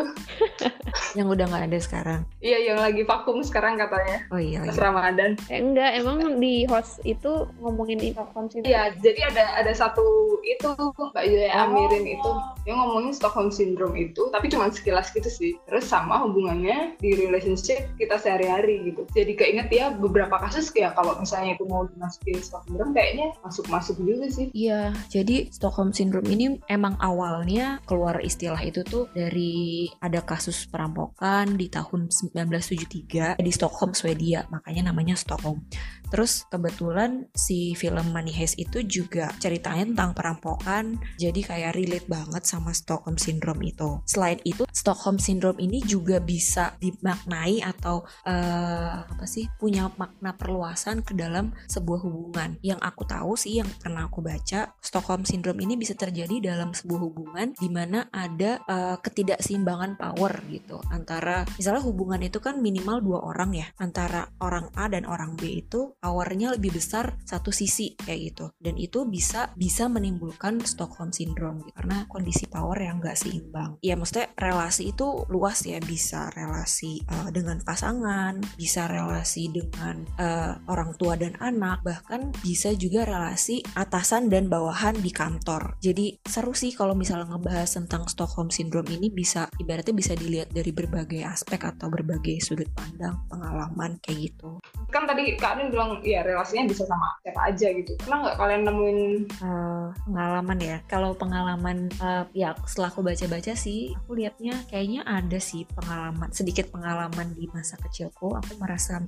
yang 1.17 1.27
udah 1.27 1.47
nggak 1.47 1.65
ada 1.73 1.79
sekarang. 1.81 2.21
iya 2.39 2.59
yang 2.63 2.79
lagi 2.79 3.03
vakum 3.03 3.41
sekarang 3.41 3.77
katanya 3.77 4.29
Oh 4.29 4.41
iya, 4.41 4.61
pas 4.63 4.77
iya. 4.77 4.83
Ramadan 4.83 5.31
Eh, 5.49 5.59
enggak, 5.59 5.91
emang 5.97 6.19
di 6.37 6.69
host 6.69 7.01
itu 7.03 7.49
ngomongin 7.59 8.13
Stockholm 8.13 8.47
Syndrome. 8.49 8.69
Iya, 8.69 8.83
jadi 9.01 9.21
ada 9.33 9.45
ada 9.57 9.73
satu 9.73 10.05
itu 10.43 10.69
Mbak 11.15 11.25
Yulia 11.25 11.51
Oh. 11.51 11.65
Amirin 11.65 12.05
itu 12.07 12.31
dia 12.63 12.75
ngomongin 12.75 13.13
Stockholm 13.13 13.49
Syndrome 13.49 13.97
itu, 13.97 14.29
tapi 14.31 14.47
cuma 14.49 14.69
sekilas 14.69 15.11
gitu 15.11 15.27
sih. 15.27 15.57
Terus 15.65 15.89
sama 15.89 16.21
hubungannya 16.23 16.95
di 16.97 17.17
relationship 17.17 17.89
kita 17.97 18.21
sehari-hari 18.21 18.93
gitu. 18.93 19.09
Jadi 19.13 19.33
keinget 19.35 19.69
ya 19.69 19.91
beberapa 19.91 20.37
kasus 20.39 20.69
kayak 20.69 20.95
kalau 20.95 21.17
misalnya 21.17 21.57
itu 21.57 21.65
mau 21.65 21.89
dimasukin 21.89 22.39
Stockholm 22.39 22.77
Syndrome 22.77 22.93
kayaknya 22.93 23.27
masuk-masuk 23.41 23.97
juga 23.99 24.27
sih. 24.29 24.47
Iya, 24.53 24.93
jadi 25.09 25.49
Stockholm 25.51 25.91
Syndrome 25.91 26.29
ini 26.29 26.47
emang 26.69 26.95
awalnya 27.01 27.81
keluar 27.89 28.21
istilah 28.21 28.61
itu 28.61 28.85
tuh 28.85 29.09
dari 29.11 29.89
ada 30.09 30.25
kasus 30.25 30.65
perampokan 30.65 31.61
di 31.61 31.69
tahun 31.69 32.09
1973 32.09 33.37
di 33.37 33.53
Stockholm, 33.53 33.93
Swedia, 33.93 34.49
makanya 34.49 34.89
namanya 34.89 35.15
Stockholm. 35.15 35.69
Terus 36.09 36.49
kebetulan 36.49 37.29
si 37.37 37.73
film 37.79 38.11
Money 38.11 38.33
Heist 38.35 38.57
itu 38.57 38.83
juga 38.85 39.33
ceritanya 39.39 39.85
tentang 39.95 40.11
perampokan, 40.17 40.99
jadi 41.21 41.41
kayak 41.41 41.77
relate 41.77 42.09
banget 42.09 42.43
sama 42.49 42.73
Stockholm 42.73 43.21
Syndrome 43.21 43.63
itu. 43.65 44.01
Selain 44.09 44.41
itu, 44.43 44.65
Stockholm 44.73 45.21
Syndrome 45.21 45.61
ini 45.61 45.85
juga 45.85 46.19
bisa 46.19 46.75
dimaknai 46.81 47.61
atau 47.63 48.05
eh, 48.25 49.05
apa 49.05 49.25
sih 49.29 49.47
punya 49.61 49.91
makna 49.97 50.35
perluasan 50.35 51.05
ke 51.05 51.13
dalam 51.15 51.53
sebuah 51.69 52.01
hubungan. 52.05 52.57
Yang 52.65 52.81
aku 52.83 53.03
tahu 53.05 53.33
sih, 53.37 53.61
yang 53.61 53.69
pernah 53.79 54.09
aku 54.09 54.25
baca, 54.25 54.73
Stockholm 54.81 55.29
Syndrome 55.29 55.61
ini 55.65 55.77
bisa 55.77 55.93
terjadi 55.95 56.53
dalam 56.55 56.73
sebuah 56.73 57.01
hubungan 57.01 57.53
di 57.57 57.69
mana 57.69 58.09
ada 58.13 58.61
eh, 58.65 58.97
ketidakseimbangan 58.99 59.99
power 59.99 60.33
gitu 60.49 60.79
antara 60.91 61.45
misalnya 61.57 61.83
hubungan 61.85 62.21
itu 62.23 62.39
kan 62.39 62.59
minimal 62.63 63.03
dua 63.03 63.19
orang 63.25 63.51
ya 63.55 63.67
antara 63.79 64.31
orang 64.41 64.71
A 64.75 64.87
dan 64.87 65.05
orang 65.05 65.35
B 65.35 65.61
itu 65.65 65.98
powernya 65.99 66.55
lebih 66.57 66.75
besar 66.79 67.19
satu 67.27 67.51
sisi 67.51 67.99
kayak 67.99 68.21
gitu. 68.33 68.47
Dan 68.59 68.79
itu 68.79 69.05
bisa 69.07 69.51
bisa 69.55 69.91
menimbulkan 69.91 70.63
Stockholm 70.63 71.11
Syndrome 71.11 71.67
gitu. 71.67 71.75
karena 71.79 72.07
kondisi 72.07 72.47
power 72.47 72.79
yang 72.79 73.03
nggak 73.03 73.19
seimbang. 73.19 73.79
Ya 73.83 73.95
maksudnya 73.95 74.31
relasi 74.39 74.95
itu 74.95 75.27
luas 75.31 75.63
ya. 75.67 75.79
Bisa 75.83 76.31
relasi 76.35 77.03
eh, 77.03 77.29
dengan 77.35 77.61
pasangan 77.63 78.39
bisa 78.57 78.87
relasi 78.87 79.51
dengan 79.51 80.07
eh, 80.19 80.55
orang 80.71 80.95
tua 80.97 81.19
dan 81.19 81.35
anak 81.39 81.83
bahkan 81.83 82.31
bisa 82.43 82.73
juga 82.75 83.07
relasi 83.07 83.63
atasan 83.75 84.31
dan 84.31 84.47
bawahan 84.47 84.99
di 84.99 85.11
kantor. 85.11 85.79
Jadi 85.83 86.19
seru 86.25 86.55
sih 86.55 86.75
kalau 86.75 86.95
misalnya 86.95 87.37
ngebahas 87.37 87.69
tentang 87.79 88.07
Stockholm 88.09 88.49
Syndrome 88.49 88.89
ini 88.95 89.11
bisa 89.11 89.51
ibaratnya 89.59 89.95
bisa 89.95 90.13
dilihat 90.15 90.51
dari 90.55 90.71
berbagai 90.71 91.23
aspek 91.27 91.61
atau 91.63 91.91
berbagai 91.91 92.41
sudut 92.41 92.71
pandang 92.73 93.27
pengalaman 93.29 93.99
kayak 94.03 94.33
gitu 94.33 94.59
Kan 94.89 95.05
tadi 95.05 95.37
Kak 95.37 95.61
Anin 95.61 95.69
bilang 95.69 96.01
ya 96.01 96.25
relasinya 96.25 96.65
bisa 96.65 96.89
sama 96.89 97.21
siapa 97.21 97.41
aja 97.53 97.69
gitu. 97.77 97.93
Pernah 98.01 98.19
nggak 98.25 98.37
kalian 98.41 98.63
nemuin? 98.65 99.01
Eh, 99.29 99.87
pengalaman 100.09 100.59
ya. 100.59 100.77
Kalau 100.89 101.13
pengalaman 101.13 101.93
eh, 101.93 102.25
ya 102.33 102.57
setelah 102.65 102.89
aku 102.89 103.05
baca-baca 103.05 103.53
sih 103.53 103.93
aku 103.93 104.17
lihatnya 104.17 104.65
kayaknya 104.73 105.05
ada 105.05 105.37
sih 105.37 105.69
pengalaman 105.77 106.33
sedikit 106.33 106.73
pengalaman 106.73 107.37
di 107.37 107.45
masa 107.53 107.77
kecilku. 107.77 108.33
Aku 108.33 108.57
merasa 108.57 109.05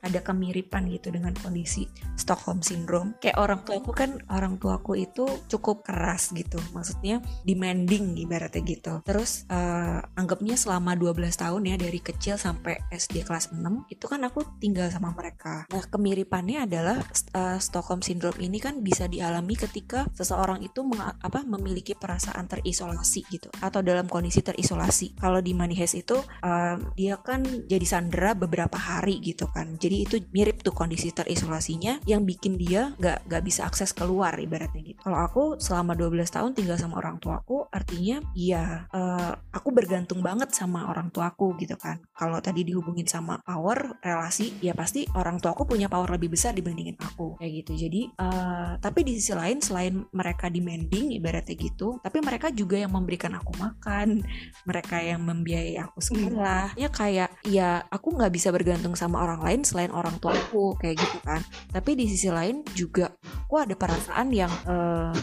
ada 0.00 0.20
kemiripan 0.20 0.88
gitu 0.88 1.12
dengan 1.12 1.32
kondisi 1.36 1.88
Stockholm 2.16 2.60
Syndrome. 2.60 3.16
Kayak 3.20 3.38
orang 3.40 3.60
tuaku 3.64 3.92
kan 3.92 4.10
orang 4.32 4.56
tuaku 4.60 4.96
itu 4.96 5.24
cukup 5.48 5.84
keras 5.84 6.32
gitu, 6.32 6.60
maksudnya 6.76 7.24
demanding 7.44 8.16
ibaratnya 8.20 8.62
gitu. 8.64 9.00
Terus 9.04 9.48
eh, 9.48 10.00
anggapnya 10.16 10.56
selama 10.56 10.96
12 10.96 11.32
tahun 11.36 11.62
ya 11.68 11.76
dari 11.80 12.00
kecil 12.00 12.36
sampai 12.36 12.80
SD 12.92 13.24
kelas 13.24 13.52
6 13.52 13.60
itu 13.92 14.04
kan 14.06 14.20
aku 14.24 14.44
tinggal 14.60 14.88
sama 14.92 15.12
mereka. 15.16 15.64
Nah 15.70 15.84
kemiripannya 15.88 16.64
adalah 16.68 17.00
eh, 17.34 17.58
Stockholm 17.60 18.04
Syndrome 18.04 18.40
ini 18.40 18.58
kan 18.60 18.80
bisa 18.84 19.08
dialami 19.08 19.56
ketika 19.56 20.08
seseorang 20.16 20.64
itu 20.64 20.84
apa 21.00 21.44
memiliki 21.44 21.96
perasaan 21.96 22.48
terisolasi 22.48 23.26
gitu 23.28 23.48
atau 23.60 23.80
dalam 23.84 24.08
kondisi 24.08 24.40
terisolasi. 24.40 25.16
Kalau 25.16 25.40
di 25.44 25.52
Money 25.52 25.76
Heist 25.76 25.96
itu 25.96 26.16
eh, 26.44 26.76
dia 26.96 27.16
kan 27.20 27.44
jadi 27.44 27.86
sandera 27.86 28.32
beberapa 28.36 28.76
hari 28.76 29.20
gitu 29.20 29.48
kan. 29.50 29.76
Jadi 29.80 29.89
itu 30.06 30.22
mirip 30.30 30.62
tuh 30.62 30.70
kondisi 30.70 31.10
terisolasinya 31.10 31.98
yang 32.06 32.22
bikin 32.22 32.54
dia 32.54 32.94
nggak 32.98 33.26
nggak 33.26 33.42
bisa 33.42 33.66
akses 33.66 33.90
keluar 33.90 34.36
ibaratnya 34.38 34.82
gitu. 34.84 35.00
Kalau 35.02 35.18
aku 35.18 35.42
selama 35.58 35.98
12 35.98 36.30
tahun 36.30 36.50
tinggal 36.54 36.78
sama 36.78 37.02
orang 37.02 37.18
tuaku 37.18 37.66
artinya 37.74 38.22
ya 38.36 38.86
eh, 38.90 39.32
aku 39.50 39.74
bergantung 39.74 40.22
banget 40.22 40.54
sama 40.54 40.86
orang 40.86 41.10
tuaku 41.10 41.58
gitu 41.58 41.74
kan. 41.74 41.98
Kalau 42.14 42.38
tadi 42.38 42.62
dihubungin 42.62 43.08
sama 43.10 43.42
power 43.42 43.98
relasi 44.04 44.54
ya 44.62 44.76
pasti 44.76 45.08
orang 45.16 45.42
tuaku 45.42 45.66
punya 45.66 45.90
power 45.90 46.14
lebih 46.14 46.30
besar 46.36 46.54
dibandingin 46.54 46.94
aku 47.00 47.40
kayak 47.40 47.66
gitu. 47.66 47.88
Jadi 47.88 48.00
eh, 48.06 48.70
tapi 48.78 49.00
di 49.02 49.18
sisi 49.18 49.34
lain 49.34 49.58
selain 49.58 50.04
mereka 50.14 50.46
demanding 50.52 51.16
ibaratnya 51.16 51.56
gitu, 51.56 51.98
tapi 52.04 52.22
mereka 52.22 52.52
juga 52.52 52.76
yang 52.78 52.92
memberikan 52.92 53.32
aku 53.34 53.56
makan, 53.56 54.22
mereka 54.68 55.00
yang 55.00 55.24
membiayai 55.24 55.80
aku 55.80 55.98
sekolah. 55.98 56.76
Ya 56.78 56.88
kayak 56.92 57.30
ya 57.48 57.82
aku 57.88 58.14
nggak 58.14 58.32
bisa 58.34 58.52
bergantung 58.52 58.92
sama 58.94 59.22
orang 59.24 59.40
lain 59.40 59.60
selain 59.64 59.79
orang 59.88 60.20
tuaku 60.20 60.76
kayak 60.76 61.00
gitu 61.00 61.16
kan. 61.24 61.40
Tapi 61.72 61.96
di 61.96 62.04
sisi 62.04 62.28
lain 62.28 62.60
juga 62.76 63.08
aku 63.48 63.56
ada 63.56 63.72
perasaan 63.72 64.28
yang 64.28 64.52
eh, 64.68 65.16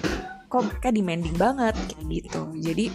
kok 0.50 0.66
mereka 0.66 0.90
demanding 0.90 1.38
banget 1.38 1.78
kayak 1.94 2.06
gitu. 2.10 2.42
Jadi 2.58 2.86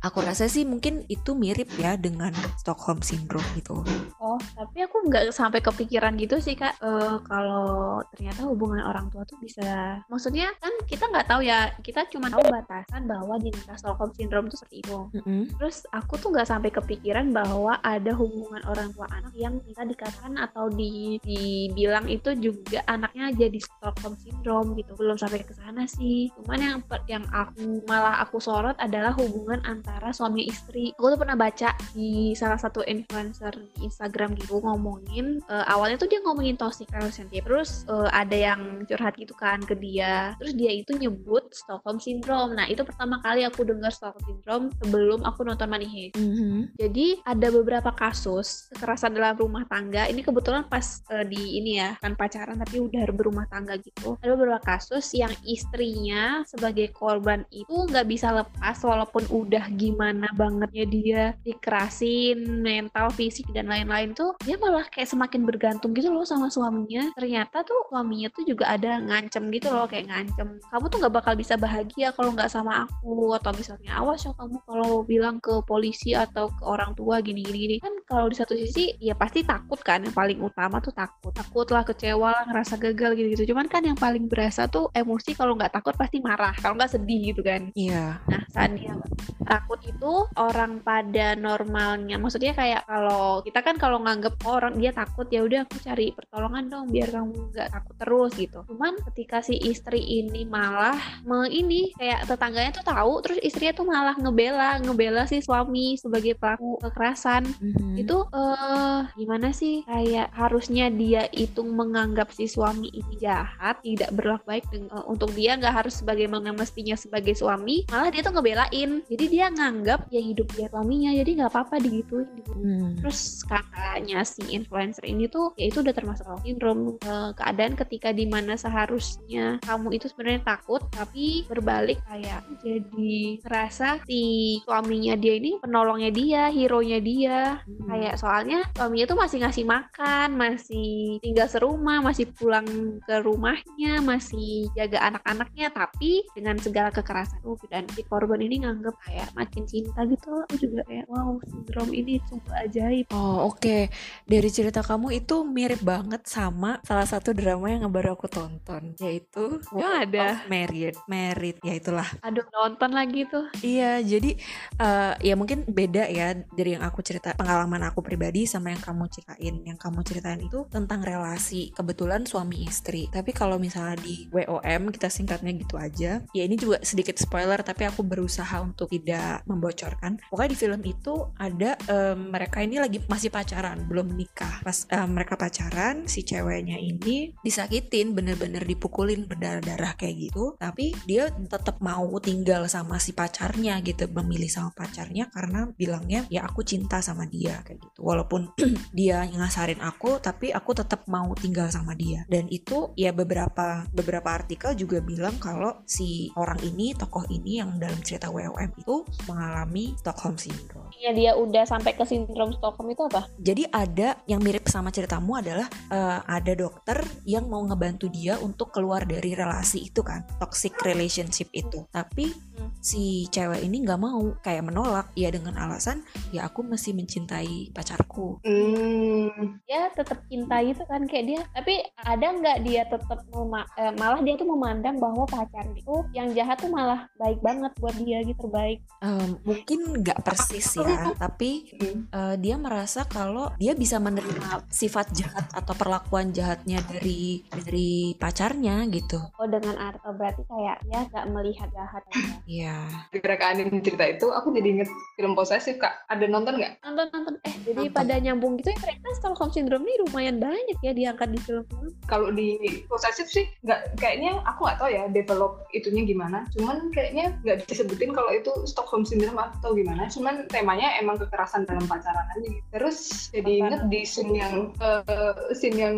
aku 0.00 0.24
rasa 0.24 0.48
sih 0.48 0.64
mungkin 0.64 1.04
itu 1.12 1.36
mirip 1.36 1.68
ya 1.76 1.94
dengan 2.00 2.32
Stockholm 2.56 3.04
Syndrome 3.04 3.44
gitu. 3.56 3.84
Oh, 4.16 4.40
tapi 4.56 4.84
aku 4.84 5.04
nggak 5.08 5.28
sampai 5.32 5.60
kepikiran 5.60 6.16
gitu 6.16 6.40
sih 6.40 6.56
kak. 6.56 6.80
Eh, 6.80 7.16
kalau 7.28 8.00
ternyata 8.16 8.48
hubungan 8.48 8.80
orang 8.84 9.12
tua 9.12 9.28
tuh 9.28 9.36
bisa, 9.40 10.00
maksudnya 10.08 10.52
kan 10.58 10.72
kita 10.88 11.04
nggak 11.08 11.28
tahu 11.28 11.40
ya, 11.44 11.72
kita 11.84 12.08
cuma 12.08 12.32
tahu 12.32 12.40
batasan 12.48 13.04
bahwa 13.04 13.36
dinamika 13.36 13.76
Stockholm 13.76 14.12
Syndrome 14.16 14.48
itu 14.48 14.56
seperti 14.56 14.76
itu. 14.84 14.98
Mm-mm. 15.20 15.42
Terus 15.60 15.84
aku 15.92 16.16
tuh 16.16 16.32
nggak 16.32 16.48
sampai 16.48 16.70
kepikiran 16.72 17.32
bahwa 17.36 17.76
ada 17.84 18.12
hubungan 18.16 18.64
orang 18.64 18.92
tua 18.96 19.06
anak 19.12 19.36
yang 19.36 19.60
bisa 19.60 19.84
dikatakan 19.84 20.40
atau 20.40 20.72
di, 20.72 21.20
dibilang 21.20 22.08
itu 22.08 22.32
juga 22.40 22.80
anaknya 22.88 23.36
jadi 23.36 23.58
Stockholm 23.60 24.16
Syndrome 24.16 24.80
gitu. 24.80 24.96
Belum 24.96 25.20
sampai 25.20 25.44
ke 25.44 25.52
sana 25.52 25.84
sih. 25.84 26.32
Cuman 26.40 26.58
yang 26.60 26.78
yang 27.04 27.24
aku 27.28 27.84
malah 27.84 28.22
aku 28.24 28.40
sorot 28.40 28.76
adalah 28.80 29.12
hubungan 29.16 29.60
antara 29.66 29.89
suami 30.12 30.46
istri. 30.50 30.92
Aku 30.98 31.10
tuh 31.14 31.20
pernah 31.20 31.38
baca 31.38 31.72
di 31.94 32.34
salah 32.36 32.58
satu 32.60 32.84
influencer 32.84 33.54
di 33.56 33.86
Instagram 33.86 34.36
gitu 34.36 34.60
ngomongin 34.60 35.40
eh, 35.48 35.64
awalnya 35.70 35.96
tuh 35.96 36.10
dia 36.10 36.20
ngomongin 36.22 36.58
toxic 36.58 36.90
relationship. 36.92 37.46
Terus 37.46 37.88
eh, 37.88 38.10
ada 38.10 38.36
yang 38.36 38.84
curhat 38.84 39.16
gitu 39.16 39.32
kan 39.34 39.62
ke 39.64 39.74
dia. 39.78 40.34
Terus 40.36 40.52
dia 40.58 40.72
itu 40.74 40.92
nyebut 40.98 41.48
Stockholm 41.54 42.02
Syndrome. 42.02 42.54
Nah, 42.58 42.66
itu 42.68 42.82
pertama 42.84 43.22
kali 43.24 43.46
aku 43.46 43.64
dengar 43.64 43.94
Stockholm 43.94 44.24
Syndrome 44.26 44.66
sebelum 44.82 45.20
aku 45.24 45.46
nonton 45.46 45.70
Money 45.70 45.88
Heist. 45.88 46.18
Mhm. 46.18 46.76
Jadi 46.76 47.22
ada 47.24 47.48
beberapa 47.48 47.90
kasus 47.94 48.68
kekerasan 48.74 49.16
dalam 49.16 49.38
rumah 49.38 49.64
tangga. 49.70 50.06
Ini 50.10 50.20
kebetulan 50.20 50.66
pas 50.66 51.00
eh, 51.08 51.24
di 51.24 51.58
ini 51.62 51.80
ya, 51.80 51.96
kan 52.02 52.18
pacaran 52.18 52.58
tapi 52.60 52.82
udah 52.82 53.08
berumah 53.14 53.46
tangga 53.48 53.78
gitu. 53.80 54.20
Ada 54.20 54.36
beberapa 54.36 54.60
kasus 54.60 55.06
yang 55.16 55.32
istrinya 55.46 56.42
sebagai 56.44 56.92
korban 56.92 57.46
itu 57.48 57.72
nggak 57.72 58.06
bisa 58.06 58.34
lepas 58.34 58.76
walaupun 58.82 59.24
udah 59.30 59.72
gimana 59.80 60.28
bangetnya 60.36 60.84
dia 60.84 61.22
dikerasin 61.40 62.60
mental, 62.60 63.08
fisik 63.16 63.48
dan 63.56 63.72
lain-lain 63.72 64.10
lain 64.10 64.16
tuh 64.16 64.34
dia 64.42 64.56
malah 64.56 64.88
kayak 64.90 65.12
semakin 65.12 65.46
bergantung 65.46 65.94
gitu 65.94 66.10
loh 66.10 66.26
sama 66.26 66.50
suaminya. 66.50 67.12
Ternyata 67.14 67.62
tuh 67.62 67.92
suaminya 67.92 68.32
tuh 68.34 68.42
juga 68.48 68.72
ada 68.72 68.96
ngancem 68.98 69.52
gitu 69.54 69.70
loh 69.70 69.86
kayak 69.86 70.10
ngancem 70.10 70.58
kamu 70.72 70.84
tuh 70.90 70.98
nggak 71.04 71.14
bakal 71.14 71.34
bisa 71.38 71.54
bahagia 71.60 72.08
kalau 72.16 72.32
nggak 72.34 72.50
sama 72.50 72.88
aku 72.88 73.36
atau 73.36 73.52
misalnya 73.52 73.92
awas 74.00 74.24
ya 74.24 74.32
kamu 74.34 74.56
kalau 74.64 75.04
bilang 75.04 75.36
ke 75.38 75.60
polisi 75.68 76.16
atau 76.16 76.48
ke 76.50 76.62
orang 76.64 76.96
tua 76.96 77.20
gini 77.20 77.44
gini 77.46 77.58
gini 77.68 77.76
kan 77.78 77.92
kalau 78.08 78.26
di 78.32 78.36
satu 78.40 78.56
sisi 78.56 78.96
ya 78.98 79.12
pasti 79.14 79.44
takut 79.44 79.78
kan 79.84 80.02
yang 80.02 80.14
paling 80.16 80.40
utama 80.40 80.82
tuh 80.82 80.96
takut. 80.96 81.30
Takut 81.30 81.68
lah 81.70 81.84
kecewa 81.84 82.28
lah 82.32 82.44
ngerasa 82.48 82.74
gagal 82.80 83.14
gitu 83.20 83.28
gitu 83.36 83.52
cuman 83.54 83.68
kan 83.70 83.84
yang 83.84 83.98
paling 83.98 84.26
berasa 84.26 84.66
tuh 84.66 84.88
emosi 84.96 85.36
kalau 85.36 85.54
nggak 85.54 85.76
takut 85.76 85.94
pasti 85.94 86.18
marah 86.24 86.56
kalau 86.58 86.74
nggak 86.80 86.96
sedih 86.96 87.36
gitu 87.36 87.44
kan. 87.44 87.68
Iya. 87.76 88.18
Nah, 88.26 88.42
saat 88.48 88.72
dia 88.74 88.96
takut 89.44 89.69
itu 89.78 90.26
orang 90.34 90.82
pada 90.82 91.38
normalnya, 91.38 92.18
maksudnya 92.18 92.50
kayak 92.56 92.82
kalau 92.90 93.44
kita 93.46 93.60
kan 93.62 93.76
kalau 93.78 94.02
nganggep 94.02 94.34
orang 94.42 94.74
dia 94.74 94.90
takut 94.90 95.30
ya 95.30 95.46
udah 95.46 95.62
aku 95.68 95.76
cari 95.78 96.10
pertolongan 96.10 96.66
dong 96.66 96.86
biar 96.90 97.14
kamu 97.14 97.54
nggak 97.54 97.68
takut 97.70 97.96
terus 98.00 98.32
gitu. 98.34 98.58
Cuman 98.66 98.98
ketika 99.12 99.38
si 99.44 99.54
istri 99.62 100.02
ini 100.02 100.42
malah 100.42 100.98
me 101.22 101.46
ini 101.46 101.94
kayak 101.94 102.26
tetangganya 102.26 102.74
tuh 102.74 102.86
tahu, 102.86 103.12
terus 103.22 103.38
istrinya 103.44 103.74
tuh 103.76 103.86
malah 103.86 104.16
ngebela, 104.18 104.80
ngebela 104.82 105.22
si 105.30 105.38
suami 105.44 105.94
sebagai 106.00 106.34
pelaku 106.34 106.80
kekerasan. 106.82 107.46
Mhm. 107.60 107.94
Itu 108.00 108.26
eh 108.32 109.00
gimana 109.14 109.54
sih? 109.54 109.86
Kayak 109.86 110.32
harusnya 110.34 110.88
dia 110.90 111.28
itu 111.30 111.62
menganggap 111.62 112.32
si 112.34 112.48
suami 112.48 112.88
ini 112.90 113.14
jahat, 113.20 113.82
tidak 113.84 114.10
berlaku 114.16 114.44
baik 114.48 114.66
dengan, 114.72 114.98
eh, 114.98 115.06
untuk 115.06 115.30
dia 115.36 115.54
nggak 115.54 115.74
harus 115.84 115.94
sebagaimana 116.00 116.50
mestinya 116.56 116.96
sebagai 116.96 117.36
suami, 117.36 117.84
malah 117.92 118.08
dia 118.08 118.24
tuh 118.24 118.32
ngebelain. 118.34 119.04
Jadi 119.06 119.24
dia 119.28 119.52
nganggap 119.60 120.08
ya 120.08 120.20
hidup 120.24 120.48
dia 120.56 120.66
suaminya, 120.72 121.12
jadi 121.12 121.30
nggak 121.44 121.50
apa-apa 121.52 121.76
digituin. 121.78 122.28
gitu. 122.40 122.52
Hmm. 122.56 122.96
Terus 122.98 123.44
katanya 123.44 124.24
si 124.24 124.42
influencer 124.48 125.04
ini 125.04 125.28
tuh 125.28 125.52
ya 125.60 125.68
itu 125.68 125.84
udah 125.84 125.94
termasuk 125.94 126.24
sindrom 126.40 126.96
eh, 127.00 127.30
keadaan 127.36 127.76
ketika 127.76 128.10
di 128.16 128.24
mana 128.24 128.56
seharusnya 128.56 129.60
kamu 129.64 129.96
itu 129.96 130.06
sebenarnya 130.08 130.42
takut 130.56 130.82
tapi 130.92 131.44
berbalik 131.46 132.00
kayak 132.08 132.42
jadi 132.64 133.40
ngerasa 133.44 134.04
si 134.04 134.56
suaminya 134.64 135.14
dia 135.16 135.36
ini 135.36 135.60
penolongnya 135.60 136.10
dia, 136.10 136.42
hero-nya 136.48 136.98
dia. 137.02 137.38
Kayak 137.86 138.18
soalnya 138.20 138.64
suaminya 138.74 139.06
tuh 139.10 139.18
masih 139.18 139.38
ngasih 139.44 139.64
makan, 139.66 140.28
masih 140.36 141.18
tinggal 141.20 141.46
serumah, 141.50 142.00
masih 142.00 142.30
pulang 142.34 142.66
ke 143.04 143.20
rumahnya, 143.20 144.00
masih 144.00 144.70
jaga 144.74 145.02
anak-anaknya, 145.10 145.72
tapi 145.74 146.24
dengan 146.32 146.56
segala 146.58 146.88
kekerasan 146.94 147.42
itu 147.42 147.66
dan 147.68 147.84
si 147.92 148.02
korban 148.06 148.40
ini 148.40 148.62
nganggep 148.62 148.94
kayak 149.04 149.28
makin 149.50 149.66
cinta 149.66 150.06
gitu. 150.06 150.30
Aku 150.46 150.54
juga 150.62 150.86
kayak 150.86 151.10
wow, 151.10 151.34
sindrom 151.42 151.90
ini 151.90 152.22
sungguh 152.30 152.54
ajaib. 152.54 153.06
Oh 153.10 153.50
oke 153.50 153.90
dari 154.30 154.48
cerita 154.54 154.86
kamu 154.86 155.18
itu 155.18 155.42
mirip 155.42 155.82
banget 155.82 156.22
sama 156.30 156.78
salah 156.86 157.10
satu 157.10 157.34
drama 157.34 157.66
yang 157.66 157.90
baru 157.90 158.14
aku 158.14 158.30
tonton 158.30 158.94
yaitu 159.02 159.58
Yang 159.74 159.92
ada. 160.06 160.22
Of 160.30 160.46
Married 160.46 160.96
Married 161.10 161.58
ya 161.66 161.74
itulah 161.74 162.06
Aduh 162.22 162.46
nonton 162.54 162.92
lagi 162.92 163.24
tuh. 163.26 163.48
Iya, 163.64 164.04
jadi 164.04 164.36
eh, 164.76 165.12
ya 165.24 165.34
mungkin 165.34 165.64
beda 165.64 166.06
ya 166.06 166.36
dari 166.52 166.76
yang 166.76 166.84
aku 166.84 167.00
cerita 167.00 167.32
pengalaman 167.32 167.80
aku 167.88 168.04
pribadi 168.04 168.44
sama 168.44 168.70
yang 168.70 168.82
kamu 168.82 169.08
ceritain. 169.08 169.54
Yang 169.64 169.78
kamu 169.80 170.00
ceritain 170.04 170.40
itu 170.44 170.68
tentang 170.68 171.00
relasi 171.00 171.72
kebetulan 171.72 172.28
suami 172.28 172.68
istri. 172.68 173.08
Tapi 173.08 173.32
kalau 173.32 173.56
misalnya 173.56 173.96
di 173.98 174.28
WOM 174.28 174.92
kita 174.92 175.08
singkatnya 175.08 175.56
gitu 175.56 175.80
aja. 175.80 176.20
Ya 176.30 176.42
ini 176.44 176.60
juga 176.60 176.78
sedikit 176.84 177.16
spoiler 177.16 177.64
tapi 177.64 177.88
aku 177.88 178.04
berusaha 178.04 178.60
untuk 178.60 178.92
tidak 178.92 179.39
membocorkan. 179.46 180.20
Pokoknya 180.28 180.50
di 180.50 180.58
film 180.58 180.80
itu 180.84 181.14
ada 181.36 181.76
eh, 181.76 182.16
mereka 182.16 182.60
ini 182.64 182.80
lagi 182.80 182.98
masih 183.06 183.32
pacaran, 183.32 183.86
belum 183.86 184.12
menikah. 184.12 184.60
Pas 184.64 184.86
eh, 184.88 185.08
mereka 185.08 185.36
pacaran, 185.38 186.04
si 186.08 186.24
ceweknya 186.26 186.76
ini 186.76 187.32
disakitin, 187.40 188.12
bener-bener 188.12 188.64
dipukulin 188.64 189.24
berdarah-darah 189.24 189.96
kayak 189.96 190.30
gitu. 190.30 190.56
Tapi 190.56 190.92
dia 191.06 191.30
tetap 191.30 191.80
mau 191.80 192.08
tinggal 192.20 192.66
sama 192.66 193.00
si 193.00 193.16
pacarnya 193.16 193.80
gitu, 193.80 194.08
memilih 194.10 194.50
sama 194.50 194.70
pacarnya 194.74 195.28
karena 195.32 195.70
bilangnya 195.74 196.26
ya 196.28 196.44
aku 196.44 196.64
cinta 196.66 197.00
sama 197.00 197.24
dia 197.26 197.62
kayak 197.64 197.80
gitu. 197.80 198.00
Walaupun 198.04 198.52
dia 198.98 199.24
ngasarin 199.26 199.80
aku, 199.80 200.18
tapi 200.22 200.50
aku 200.52 200.76
tetap 200.76 201.06
mau 201.06 201.32
tinggal 201.36 201.68
sama 201.72 201.96
dia. 201.96 202.24
Dan 202.28 202.46
itu 202.48 202.92
ya 202.98 203.14
beberapa 203.14 203.84
beberapa 203.90 204.30
artikel 204.30 204.74
juga 204.76 205.02
bilang 205.02 205.36
kalau 205.38 205.82
si 205.86 206.30
orang 206.36 206.58
ini, 206.64 206.92
tokoh 206.94 207.26
ini 207.28 207.60
yang 207.62 207.76
dalam 207.80 207.98
cerita 208.02 208.30
WOM 208.30 208.70
itu 208.76 208.96
mengalami 209.30 209.94
Stockholm 209.94 210.34
Syndrome. 210.34 210.90
Ya 210.98 211.14
dia 211.14 211.32
udah 211.32 211.64
sampai 211.64 211.94
ke 211.94 212.02
sindrom 212.02 212.50
Stockholm 212.52 212.90
itu 212.90 213.06
apa? 213.06 213.30
Jadi 213.38 213.64
ada 213.70 214.18
yang 214.26 214.42
mirip 214.42 214.66
sama 214.66 214.90
ceritamu 214.90 215.38
adalah 215.38 215.70
eh, 215.88 216.18
ada 216.26 216.52
dokter 216.52 216.98
yang 217.22 217.46
mau 217.46 217.62
ngebantu 217.62 218.10
dia 218.10 218.36
untuk 218.36 218.74
keluar 218.74 219.06
dari 219.06 219.32
relasi 219.32 219.88
itu 219.88 220.02
kan, 220.02 220.26
toxic 220.36 220.74
relationship 220.82 221.48
itu. 221.54 221.86
Tapi 221.88 222.50
Hmm. 222.60 222.76
si 222.84 223.24
cewek 223.32 223.64
ini 223.64 223.80
nggak 223.80 223.96
mau, 223.96 224.36
kayak 224.44 224.68
menolak 224.68 225.08
ya 225.16 225.32
dengan 225.32 225.56
alasan 225.56 226.04
ya 226.28 226.44
aku 226.44 226.60
masih 226.60 226.92
mencintai 226.92 227.72
pacarku. 227.72 228.36
Hmm, 228.44 229.56
Dia 229.64 229.88
tetap 229.96 230.20
cinta 230.28 230.60
gitu 230.60 230.84
kan 230.84 231.08
kayak 231.08 231.24
dia. 231.24 231.40
Tapi 231.56 231.80
ada 231.96 232.26
nggak 232.28 232.58
dia 232.60 232.84
tetap 232.84 233.24
mema- 233.32 233.64
eh, 233.80 233.96
malah 233.96 234.20
dia 234.20 234.36
tuh 234.36 234.44
memandang 234.44 235.00
bahwa 235.00 235.24
pacar 235.24 235.64
itu 235.72 236.04
yang 236.12 236.36
jahat 236.36 236.60
tuh 236.60 236.68
malah 236.68 237.08
baik 237.16 237.40
banget 237.40 237.72
buat 237.80 237.96
dia 237.96 238.20
gitu 238.28 238.36
terbaik. 238.44 238.84
Em, 239.10 239.30
mungkin 239.42 239.80
nggak 240.06 240.22
persis 240.22 240.78
ya, 240.78 241.10
tapi 241.18 241.66
eh, 242.14 242.34
dia 242.38 242.54
merasa 242.54 243.02
kalau 243.10 243.50
dia 243.58 243.74
bisa 243.74 243.98
menerima 243.98 244.70
sifat 244.70 245.10
jahat 245.10 245.50
atau 245.50 245.74
perlakuan 245.74 246.30
jahatnya 246.30 246.78
dari 246.86 247.42
dari 247.50 248.14
pacarnya 248.14 248.86
gitu. 248.94 249.18
Oh 249.34 249.48
dengan 249.50 249.74
art 249.82 249.98
oh, 250.06 250.14
berarti 250.14 250.46
kayak 250.46 250.78
dia 250.86 251.00
nggak 251.10 251.26
melihat 251.34 251.68
jahat 251.74 252.02
aja. 252.06 252.34
Iya. 252.46 252.78
Gara-gara 253.10 253.36
Kak 253.40 253.48
Anin 253.56 253.82
cerita 253.82 254.04
itu, 254.06 254.26
aku 254.30 254.54
jadi 254.54 254.68
inget 254.78 254.90
film 255.18 255.34
posesif 255.34 255.74
kak. 255.82 256.06
Ada 256.06 256.30
nonton 256.30 256.60
nggak? 256.62 256.78
nonton 256.86 257.06
nonton 257.10 257.34
eh 257.46 257.54
jadi 257.66 257.86
Nonton. 257.86 257.96
pada 257.96 258.14
nyambung 258.20 258.52
gitu 258.58 258.68
ya 258.74 258.78
ternyata 258.78 259.08
Stockholm 259.18 259.50
Syndrome 259.50 259.84
ini 259.86 259.94
lumayan 260.06 260.36
banyak 260.38 260.78
ya 260.82 260.92
diangkat 260.94 261.28
di 261.34 261.38
film-film. 261.42 261.90
Kalau 262.06 262.28
di 262.30 262.58
posesif 262.86 263.26
sih 263.26 263.46
nggak 263.66 263.98
kayaknya 263.98 264.38
aku 264.46 264.66
nggak 264.66 264.78
tahu 264.78 264.90
ya 264.90 265.02
develop 265.10 265.52
itunya 265.74 266.02
gimana. 266.06 266.46
Cuman 266.54 266.90
kayaknya 266.94 267.34
nggak 267.42 267.66
disebutin 267.66 268.12
kalau 268.14 268.30
itu 268.30 268.50
Stockholm 268.68 268.99
Syndrome 269.04 269.40
atau 269.40 269.72
gimana. 269.74 270.06
Cuman 270.08 270.46
temanya 270.48 270.96
emang 271.00 271.18
kekerasan 271.20 271.64
dalam 271.66 271.84
pacaran 271.86 272.26
aja. 272.36 272.40
gitu. 272.40 272.62
Terus 272.72 272.98
jadi 273.34 273.52
Apa? 273.56 273.60
inget 273.66 273.82
di 273.90 274.00
scene 274.06 274.34
yang 274.36 274.54
eh, 274.78 275.34
scene 275.56 275.78
yang 275.78 275.96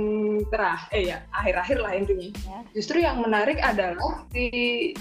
terakhir, 0.48 0.90
eh 0.94 1.02
ya 1.12 1.18
akhir-akhir 1.34 1.78
lah 1.82 1.92
intinya. 1.96 2.28
Ya. 2.46 2.58
Justru 2.72 2.96
yang 3.02 3.20
menarik 3.20 3.58
adalah 3.60 4.26
si 4.32 4.46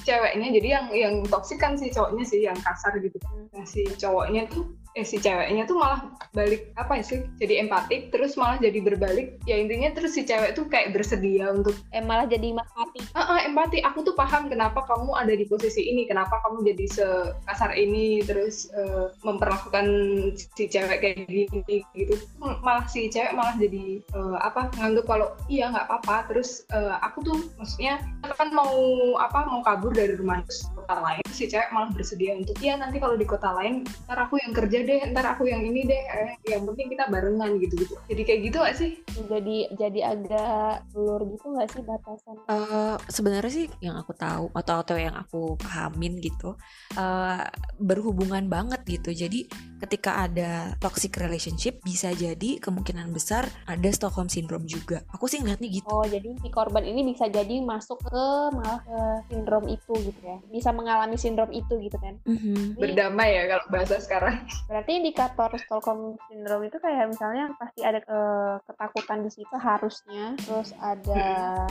ceweknya. 0.04 0.48
Jadi 0.52 0.68
yang 0.68 0.86
yang 0.92 1.14
toksik 1.28 1.62
kan 1.62 1.78
si 1.80 1.90
cowoknya 1.92 2.24
sih 2.28 2.44
yang 2.46 2.58
kasar 2.60 2.98
gitu. 3.00 3.18
Nah, 3.54 3.66
si 3.66 3.86
cowoknya 3.98 4.48
tuh 4.52 4.66
eh 5.00 5.08
si 5.08 5.24
ceweknya 5.24 5.64
tuh 5.64 5.80
malah 5.80 6.12
balik 6.36 6.76
apa 6.76 7.00
sih 7.00 7.24
jadi 7.40 7.64
empatik 7.64 8.12
terus 8.12 8.36
malah 8.36 8.60
jadi 8.60 8.80
berbalik. 8.84 9.40
Ya 9.48 9.56
intinya 9.56 9.96
terus 9.96 10.20
si 10.20 10.28
cewek 10.28 10.52
tuh 10.52 10.68
kayak 10.68 10.92
bersedia 10.92 11.48
untuk 11.52 11.76
Eh 11.96 12.04
malah 12.04 12.28
jadi 12.28 12.52
mati. 12.52 13.00
ah 13.16 13.38
ah, 13.38 13.40
empati 13.48 13.80
aku 13.88 14.04
tuh 14.04 14.16
paham 14.16 14.52
kenapa 14.52 14.84
kamu 14.84 15.16
ada 15.16 15.32
di 15.32 15.48
posisi 15.48 15.88
ini 15.88 16.04
kenapa 16.08 16.44
kamu 16.44 16.68
jadi 16.76 16.86
sekasar 16.92 17.72
ini 17.80 18.20
terus 18.28 18.68
eh, 18.76 19.16
memperlakukan 19.24 19.88
si 20.36 20.68
cewek 20.68 21.00
kayak 21.00 21.24
gini 21.28 21.48
gitu. 21.96 22.16
Malah 22.40 22.84
si 22.92 23.08
cewek 23.08 23.32
malah 23.32 23.56
jadi 23.56 24.04
eh, 24.04 24.38
apa 24.44 24.76
nganggep 24.76 25.08
kalau 25.08 25.32
iya 25.48 25.72
nggak 25.72 25.88
apa-apa. 25.88 26.36
Terus 26.36 26.68
eh, 26.76 26.96
aku 27.00 27.24
tuh 27.24 27.38
maksudnya 27.56 28.04
kan 28.36 28.52
mau 28.52 28.76
apa 29.20 29.48
mau 29.48 29.64
kabur 29.64 29.96
dari 29.96 30.20
rumah 30.20 30.44
terus 30.44 30.68
ke 30.68 30.84
kota 30.84 30.96
lain. 31.00 31.24
Si 31.32 31.48
cewek 31.48 31.72
malah 31.72 31.90
bersedia 31.96 32.36
untuk 32.36 32.60
iya 32.60 32.76
nanti 32.76 33.00
kalau 33.00 33.16
di 33.16 33.24
kota 33.24 33.56
lain 33.56 33.88
ntar 34.08 34.28
aku 34.28 34.36
yang 34.44 34.52
kerja 34.52 34.81
deh 34.84 35.00
ntar 35.14 35.26
aku 35.38 35.48
yang 35.48 35.62
ini 35.64 35.88
deh 35.88 36.02
eh, 36.02 36.32
yang 36.50 36.66
penting 36.68 36.92
kita 36.92 37.06
barengan 37.08 37.56
gitu 37.62 37.74
gitu 37.80 37.96
jadi 38.10 38.22
kayak 38.28 38.42
gitu 38.50 38.58
gak 38.62 38.78
sih 38.78 38.92
Jadi 39.12 39.58
jadi 39.78 40.00
agak 40.18 40.88
blur 40.96 41.22
gitu 41.30 41.52
nggak 41.54 41.68
sih 41.72 41.82
batasan? 41.86 42.36
Eh, 42.48 42.96
sebenarnya 43.12 43.52
sih 43.52 43.68
yang 43.84 43.96
aku 44.00 44.16
tahu 44.18 44.50
atau 44.56 44.76
atau 44.82 44.96
yang 44.98 45.14
aku 45.14 45.56
pahamin 45.62 46.18
gitu 46.20 46.58
eh, 46.98 47.46
berhubungan 47.78 48.50
banget 48.50 48.82
gitu 48.88 49.14
jadi 49.14 49.46
ketika 49.82 50.26
ada 50.26 50.76
toxic 50.78 51.16
relationship 51.18 51.82
bisa 51.82 52.14
jadi 52.14 52.62
kemungkinan 52.62 53.10
besar 53.14 53.50
ada 53.66 53.90
Stockholm 53.92 54.30
syndrome 54.30 54.66
juga 54.66 55.02
aku 55.14 55.26
sih 55.26 55.42
ngeliatnya 55.42 55.70
gitu 55.70 55.90
Oh 55.92 56.06
jadi 56.08 56.34
si 56.40 56.48
korban 56.50 56.88
ini 56.88 57.04
bisa 57.04 57.28
jadi 57.28 57.60
masuk 57.62 58.00
ke 58.08 58.26
malah 58.56 58.80
ke 58.82 59.00
sindrom 59.28 59.66
itu 59.68 59.94
gitu 60.02 60.22
ya? 60.24 60.38
Bisa 60.48 60.70
mengalami 60.72 61.20
sindrom 61.20 61.52
itu 61.52 61.74
gitu 61.84 61.98
kan? 62.00 62.16
Mhm. 62.24 62.78
Jadi, 62.78 62.82
berdamai 62.82 63.30
ya 63.36 63.44
kalau 63.52 63.66
bahasa 63.70 63.96
sekarang 64.00 64.36
berarti 64.72 64.92
indikator 65.04 65.52
Stockholm 65.60 66.16
syndrome 66.32 66.72
itu 66.72 66.80
kayak 66.80 67.12
misalnya 67.12 67.52
pasti 67.60 67.84
ada 67.84 68.00
eh, 68.00 68.56
ketakutan 68.64 69.20
di 69.20 69.32
situ 69.36 69.56
harusnya, 69.60 70.40
terus 70.40 70.72
ada 70.80 71.24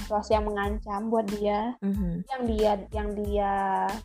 situasi 0.04 0.36
yang 0.36 0.44
mengancam 0.44 1.08
buat 1.08 1.24
dia. 1.32 1.80
Mhm. 1.80 2.28
Yang 2.28 2.42
dia 2.52 2.72
yang 2.92 3.08
dia 3.16 3.52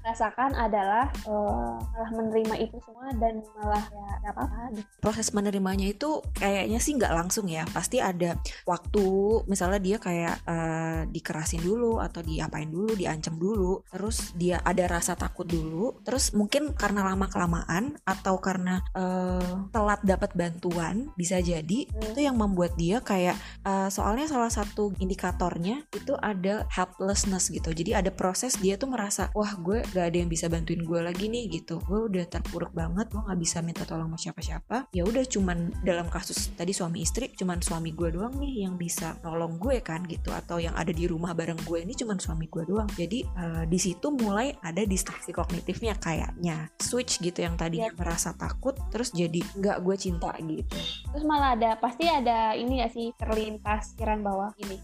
rasakan 0.07 0.55
adalah 0.55 1.11
eh, 1.27 1.75
malah 1.91 2.11
menerima 2.15 2.55
itu 2.63 2.79
semua 2.87 3.11
dan 3.19 3.43
malah 3.59 3.83
ya 4.23 4.31
apa-apa 4.31 4.61
gitu. 4.73 4.89
proses 5.01 5.27
menerimanya 5.33 5.87
itu 5.89 6.21
kayaknya 6.37 6.79
sih 6.79 6.93
nggak 6.97 7.13
langsung 7.13 7.49
ya 7.49 7.65
pasti 7.73 7.99
ada 7.99 8.37
waktu 8.65 9.05
misalnya 9.49 9.79
dia 9.81 9.97
kayak 9.97 10.35
eh, 10.45 11.01
dikerasin 11.09 11.61
dulu 11.61 11.99
atau 11.99 12.21
diapain 12.21 12.69
dulu 12.69 12.93
diancam 12.93 13.35
dulu 13.35 13.81
terus 13.89 14.33
dia 14.37 14.61
ada 14.61 14.85
rasa 14.85 15.17
takut 15.17 15.45
dulu 15.45 15.97
terus 16.05 16.31
mungkin 16.37 16.73
karena 16.77 17.05
lama 17.05 17.25
kelamaan 17.25 17.97
atau 18.05 18.37
karena 18.37 18.84
eh, 18.93 19.51
telat 19.73 20.01
dapat 20.05 20.31
bantuan 20.37 21.09
bisa 21.17 21.39
jadi 21.41 21.87
Hmm. 21.89 22.11
itu 22.11 22.19
yang 22.23 22.37
membuat 22.37 22.75
dia 22.75 22.99
kayak 23.01 23.35
eh, 23.65 23.89
soalnya 23.89 24.27
salah 24.29 24.51
satu 24.51 24.93
indikatornya 24.99 25.85
itu 25.91 26.13
ada 26.19 26.67
helplessness 26.69 27.49
gitu. 27.49 27.71
Jadi 27.71 27.95
ada 27.95 28.11
proses 28.11 28.57
dia 28.59 28.75
tuh 28.75 28.91
merasa 28.91 29.29
wah 29.33 29.53
gue 29.57 29.81
gak 29.93 30.05
ada 30.11 30.17
yang 30.17 30.29
bisa 30.29 30.51
bantuin 30.51 30.81
gue 30.83 30.99
lagi 31.01 31.27
nih 31.31 31.61
gitu. 31.61 31.81
Gue 31.83 32.07
udah 32.09 32.25
terpuruk 32.27 32.71
banget 32.75 33.09
gue 33.11 33.21
nggak 33.21 33.39
bisa 33.39 33.59
minta 33.65 33.83
tolong 33.87 34.11
sama 34.11 34.19
siapa-siapa. 34.19 34.91
Ya 34.91 35.03
udah 35.07 35.23
cuman 35.25 35.71
dalam 35.81 36.07
kasus 36.11 36.51
tadi 36.53 36.71
suami 36.75 37.01
istri 37.03 37.31
cuman 37.33 37.59
suami 37.63 37.91
gue 37.95 38.13
doang 38.13 38.37
nih 38.37 38.67
yang 38.67 38.75
bisa 38.75 39.17
nolong 39.23 39.57
gue 39.57 39.79
kan 39.81 40.03
gitu. 40.05 40.29
Atau 40.35 40.59
yang 40.61 40.75
ada 40.75 40.91
di 40.91 41.05
rumah 41.07 41.31
bareng 41.33 41.59
gue 41.63 41.81
ini 41.83 41.93
cuman 41.95 42.19
suami 42.19 42.47
gue 42.51 42.63
doang. 42.67 42.89
Jadi 42.93 43.23
eh, 43.23 43.63
di 43.65 43.79
situ 43.79 44.11
mulai 44.13 44.53
ada 44.61 44.83
distraksi 44.83 45.31
kognitifnya 45.31 45.97
kayaknya. 45.97 46.69
Switch 46.79 47.17
gitu 47.23 47.41
yang 47.41 47.55
tadinya 47.55 47.89
merasa 47.95 48.35
takut 48.35 48.74
terus 48.87 49.09
jadi 49.11 49.39
nggak 49.53 49.77
gue 49.79 49.95
cinta 49.95 50.31
gitu 50.37 50.77
terus 51.07 51.23
malah 51.23 51.53
ada 51.53 51.75
pasti 51.75 52.05
ada 52.05 52.53
ini 52.53 52.79
ya 52.79 52.87
sih 52.87 53.11
terlintas 53.15 53.93
pikiran 53.93 54.19
bawah 54.19 54.51
ini 54.57 54.77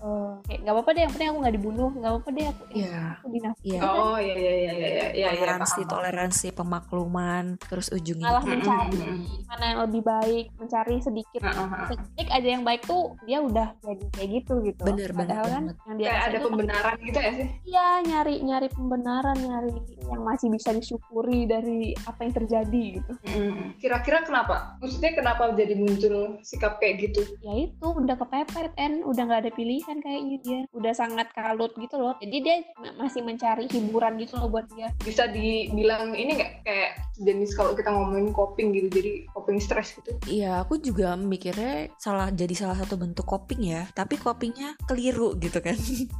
kayak 0.43 0.59
nggak 0.61 0.73
apa-apa 0.73 0.89
deh 0.91 1.01
yang 1.01 1.11
penting 1.11 1.29
aku 1.29 1.37
nggak 1.39 1.55
dibunuh 1.55 1.89
nggak 1.91 2.11
apa-apa 2.11 2.29
deh 2.29 2.45
aku 2.47 2.63
Iya. 2.71 2.99
aku 3.13 3.27
dinafkahi 3.29 3.67
Iya. 3.67 3.79
Oh 3.83 4.17
iya 4.17 4.33
iya 4.33 4.51
iya 4.53 4.71
iya 4.71 4.87
iya 4.89 5.05
iya 5.11 5.27
toleransi 5.31 5.79
paham. 5.79 5.91
toleransi 5.91 6.47
pemakluman 6.51 7.43
terus 7.61 7.87
ujungnya 7.89 8.25
malah 8.25 8.43
mencari 8.43 8.97
mm, 8.97 9.11
mm. 9.11 9.45
mana 9.45 9.63
yang 9.65 9.79
lebih 9.81 10.01
baik 10.01 10.45
mencari 10.55 10.95
sedikit 10.97 11.41
ah, 11.41 11.53
ah. 11.57 11.85
sedikit 11.85 12.27
aja 12.29 12.47
yang 12.49 12.63
baik 12.63 12.81
tuh 12.83 13.03
dia 13.21 13.39
udah 13.39 13.69
jadi 13.77 14.05
kayak 14.11 14.29
gitu 14.33 14.53
gitu 14.63 14.81
Bener, 14.81 15.09
bener 15.09 15.15
padahal 15.15 15.45
kan 15.45 15.63
banget. 15.63 15.75
yang 15.81 15.95
dia 15.95 16.07
Kayak 16.07 16.21
ada 16.21 16.31
itu 16.33 16.45
pembenaran 16.45 16.95
gitu 17.01 17.19
ya 17.19 17.31
sih? 17.33 17.47
iya 17.65 17.87
nyari 18.01 18.35
nyari 18.41 18.67
pembenaran 18.69 19.37
nyari 19.37 19.71
yang 20.03 20.21
masih 20.21 20.47
bisa 20.47 20.69
disyukuri 20.71 21.39
dari 21.43 21.81
apa 22.01 22.19
yang 22.21 22.33
terjadi 22.33 22.83
gitu 22.97 23.13
Mm. 23.21 23.77
Kira-kira 23.81 24.21
kenapa? 24.21 24.77
Maksudnya 24.77 25.11
kenapa 25.17 25.51
jadi 25.57 25.73
muncul 25.73 26.37
sikap 26.45 26.77
kayak 26.77 27.09
gitu? 27.09 27.21
ya 27.41 27.53
itu 27.57 27.87
udah 27.87 28.15
kepepet 28.19 28.71
en 28.77 29.01
udah 29.01 29.23
nggak 29.25 29.41
ada 29.47 29.51
pilihan 29.53 29.97
kayaknya 29.97 30.37
dia 30.45 30.59
udah 30.77 30.93
sangat 30.93 31.33
kalut 31.33 31.73
gitu 31.79 31.97
loh 31.97 32.13
jadi 32.21 32.37
dia 32.43 32.55
ma- 32.77 33.05
masih 33.05 33.25
mencari 33.25 33.65
hiburan 33.71 34.21
gitu 34.21 34.37
loh 34.37 34.51
buat 34.51 34.69
dia 34.75 34.93
Bisa 35.01 35.25
dibilang 35.25 36.13
ini 36.13 36.37
nggak 36.37 36.51
kayak 36.61 36.91
jenis 37.21 37.53
kalau 37.53 37.77
kita 37.77 37.93
ngomongin 37.93 38.33
coping 38.33 38.73
gitu, 38.73 38.87
jadi 38.89 39.11
coping 39.31 39.61
stress 39.61 39.93
gitu? 39.93 40.11
Iya, 40.25 40.65
aku 40.65 40.81
juga 40.81 41.13
mikirnya 41.13 41.93
salah 42.01 42.33
jadi 42.33 42.51
salah 42.57 42.81
satu 42.81 42.97
bentuk 42.97 43.29
coping 43.29 43.61
ya. 43.61 43.85
Tapi 43.93 44.17
copingnya 44.17 44.73
keliru 44.89 45.37
gitu 45.37 45.61
kan. 45.61 45.77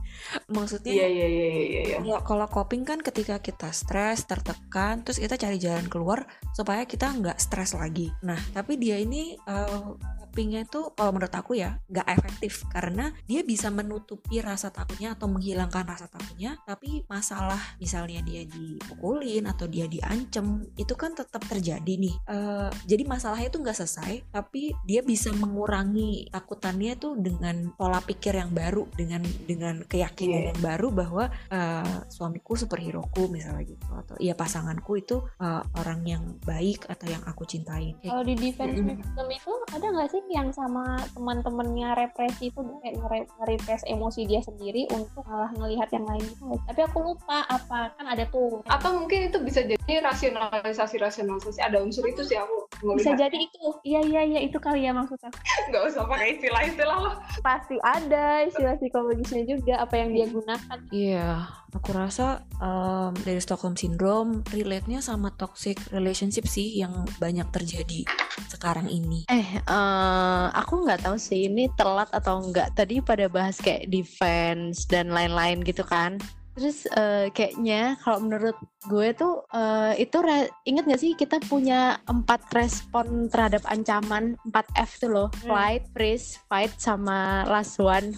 Maksudnya 0.56 0.94
Iya 0.94 1.08
iya 1.10 1.28
iya 1.28 1.48
iya. 1.50 1.82
iya. 1.82 1.98
Ya, 2.06 2.18
kalau 2.22 2.46
coping 2.46 2.86
kan 2.86 3.02
ketika 3.02 3.42
kita 3.42 3.74
stres, 3.74 4.30
tertekan, 4.30 5.02
terus 5.02 5.18
kita 5.18 5.36
cari 5.36 5.58
jalan 5.58 5.90
keluar 5.90 6.30
supaya 6.54 6.86
kita 6.86 7.10
nggak 7.10 7.42
stres 7.52 7.76
lagi. 7.76 8.08
Nah, 8.24 8.40
tapi 8.56 8.80
dia 8.80 8.96
ini 8.96 9.36
eh, 9.36 9.84
copingnya 10.32 10.64
itu 10.64 10.96
kalau 10.96 11.12
menurut 11.12 11.36
aku 11.36 11.60
ya 11.60 11.76
nggak 11.92 12.08
efektif 12.08 12.64
karena 12.72 13.12
dia 13.28 13.44
bisa 13.44 13.68
menutupi 13.68 14.40
rasa 14.40 14.72
takutnya 14.72 15.12
atau 15.12 15.28
menghilangkan 15.28 15.84
rasa 15.84 16.08
takutnya, 16.08 16.56
tapi 16.64 17.04
masalah 17.12 17.60
misalnya 17.84 18.24
dia 18.24 18.48
dipukulin 18.48 19.44
atau 19.52 19.68
dia 19.68 19.92
diancem 19.92 20.64
itu 20.80 20.96
kan 20.96 21.12
tetap 21.12 21.44
terjadi 21.52 21.84
nih. 22.00 22.16
Eh, 22.32 22.72
jadi 22.88 23.04
masalahnya 23.04 23.52
itu 23.52 23.60
nggak 23.60 23.76
selesai, 23.76 24.32
tapi 24.32 24.72
dia 24.88 25.04
bisa 25.04 25.36
mengurangi 25.36 26.32
takutannya 26.32 26.96
tuh 26.96 27.20
dengan 27.20 27.76
pola 27.76 28.00
pikir 28.00 28.40
yang 28.40 28.56
baru, 28.56 28.88
dengan 28.96 29.28
dengan 29.44 29.84
keyakinan 29.84 30.32
Iya. 30.32 30.48
yang 30.56 30.62
baru 30.64 30.88
bahwa 30.96 31.28
eh, 31.52 31.96
suamiku 32.08 32.56
superheroku 32.56 33.28
misalnya 33.28 33.68
gitu 33.68 33.84
atau 33.92 34.16
iya 34.16 34.32
pasanganku 34.32 34.96
itu 34.96 35.20
eh, 35.44 35.64
orang 35.76 36.08
yang 36.08 36.24
baik 36.48 36.88
atau 36.88 37.12
yang 37.12 37.20
aku 37.28 37.44
cintai 37.44 38.00
kalau 38.00 38.24
di 38.24 38.38
defense 38.40 38.80
mechanism 38.80 39.28
itu 39.28 39.52
ada 39.76 39.88
nggak 39.92 40.08
sih 40.08 40.21
yang 40.30 40.50
sama 40.54 41.02
teman-temannya 41.18 41.98
represi 41.98 42.54
itu 42.54 42.60
kayak 42.82 42.96
ngere- 43.02 43.30
nge-repress 43.40 43.82
emosi 43.90 44.28
dia 44.30 44.42
sendiri 44.44 44.88
untuk 44.94 45.26
malah 45.28 45.52
ngelihat 45.58 45.90
yang 45.92 46.06
lain 46.08 46.24
gitu. 46.24 46.56
Tapi 46.68 46.80
aku 46.86 46.98
lupa 47.02 47.44
apa 47.50 47.92
kan 47.96 48.06
ada 48.08 48.24
tuh. 48.30 48.64
Atau 48.70 48.96
mungkin 48.96 49.28
itu 49.28 49.38
bisa 49.44 49.66
jadi 49.66 50.04
rasionalisasi 50.04 50.96
rasionalisasi 51.02 51.60
ada 51.60 51.84
unsur 51.84 52.08
itu 52.08 52.24
sih 52.24 52.40
aku 52.40 52.71
bisa 52.82 53.14
jadi 53.14 53.38
itu 53.38 53.62
iya 53.84 54.02
iya 54.02 54.22
iya 54.26 54.40
itu 54.42 54.58
kali 54.58 54.84
ya 54.84 54.92
maksud 54.92 55.18
aku 55.18 55.38
Nggak 55.70 55.84
usah 55.88 56.04
pakai 56.06 56.28
istilah-istilah 56.36 56.98
lah. 56.98 57.16
pasti 57.40 57.76
ada 57.80 58.42
istilah 58.44 58.76
psikologisnya 58.76 59.44
juga 59.46 59.74
apa 59.80 59.96
yang 59.96 60.10
dia 60.12 60.26
gunakan 60.28 60.78
Iya, 60.92 61.30
aku 61.72 61.90
rasa 61.94 62.44
em, 62.58 63.14
dari 63.22 63.40
Stockholm 63.40 63.78
Syndrome 63.78 64.42
relate-nya 64.50 65.00
sama 65.00 65.32
toxic 65.32 65.80
relationship 65.94 66.46
sih 66.46 66.76
yang 66.76 66.92
banyak 67.18 67.48
terjadi 67.50 68.04
sekarang 68.50 68.90
ini. 68.90 69.24
Eh, 69.30 69.48
eh, 69.62 70.46
aku 70.52 70.84
nggak 70.84 71.06
tahu 71.06 71.16
sih 71.16 71.48
ini 71.48 71.72
telat 71.78 72.12
atau 72.12 72.44
enggak. 72.44 72.74
Tadi 72.76 73.00
pada 73.00 73.30
bahas 73.32 73.62
kayak 73.62 73.88
defense 73.88 74.84
dan 74.86 75.14
lain-lain 75.14 75.62
gitu 75.64 75.86
kan. 75.86 76.20
Terus 76.52 76.84
eh, 76.86 77.28
kayaknya 77.30 77.82
kalau 77.98 78.20
menurut 78.22 78.58
gue 78.84 79.08
tuh 79.14 79.34
eh, 79.48 79.94
itu 80.00 80.18
re- 80.20 80.52
inget 80.64 80.84
gak 80.86 81.00
sih 81.00 81.14
kita 81.14 81.40
punya 81.42 81.80
empat 82.06 82.44
respon 82.52 83.28
terhadap 83.28 83.62
ancaman 83.66 84.36
4 84.46 84.54
F 84.78 84.92
tuh 84.98 85.10
loh 85.10 85.28
Hmm. 85.34 85.48
flight, 85.48 85.84
freeze, 85.92 86.28
fight 86.46 86.76
sama 86.76 87.20
last 87.46 87.78
one. 87.78 88.12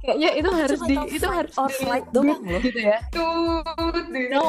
Kayaknya 0.00 0.30
itu 0.34 0.48
harus 0.48 0.78
Cuma 0.78 0.88
di 0.88 0.96
itu 1.12 1.20
fight 1.20 1.34
harus 1.36 1.54
or 1.56 1.70
flight 1.72 2.06
doang 2.10 2.40
loh. 2.40 2.60
gitu 2.60 2.80
ya. 2.80 2.98
No, 4.30 4.44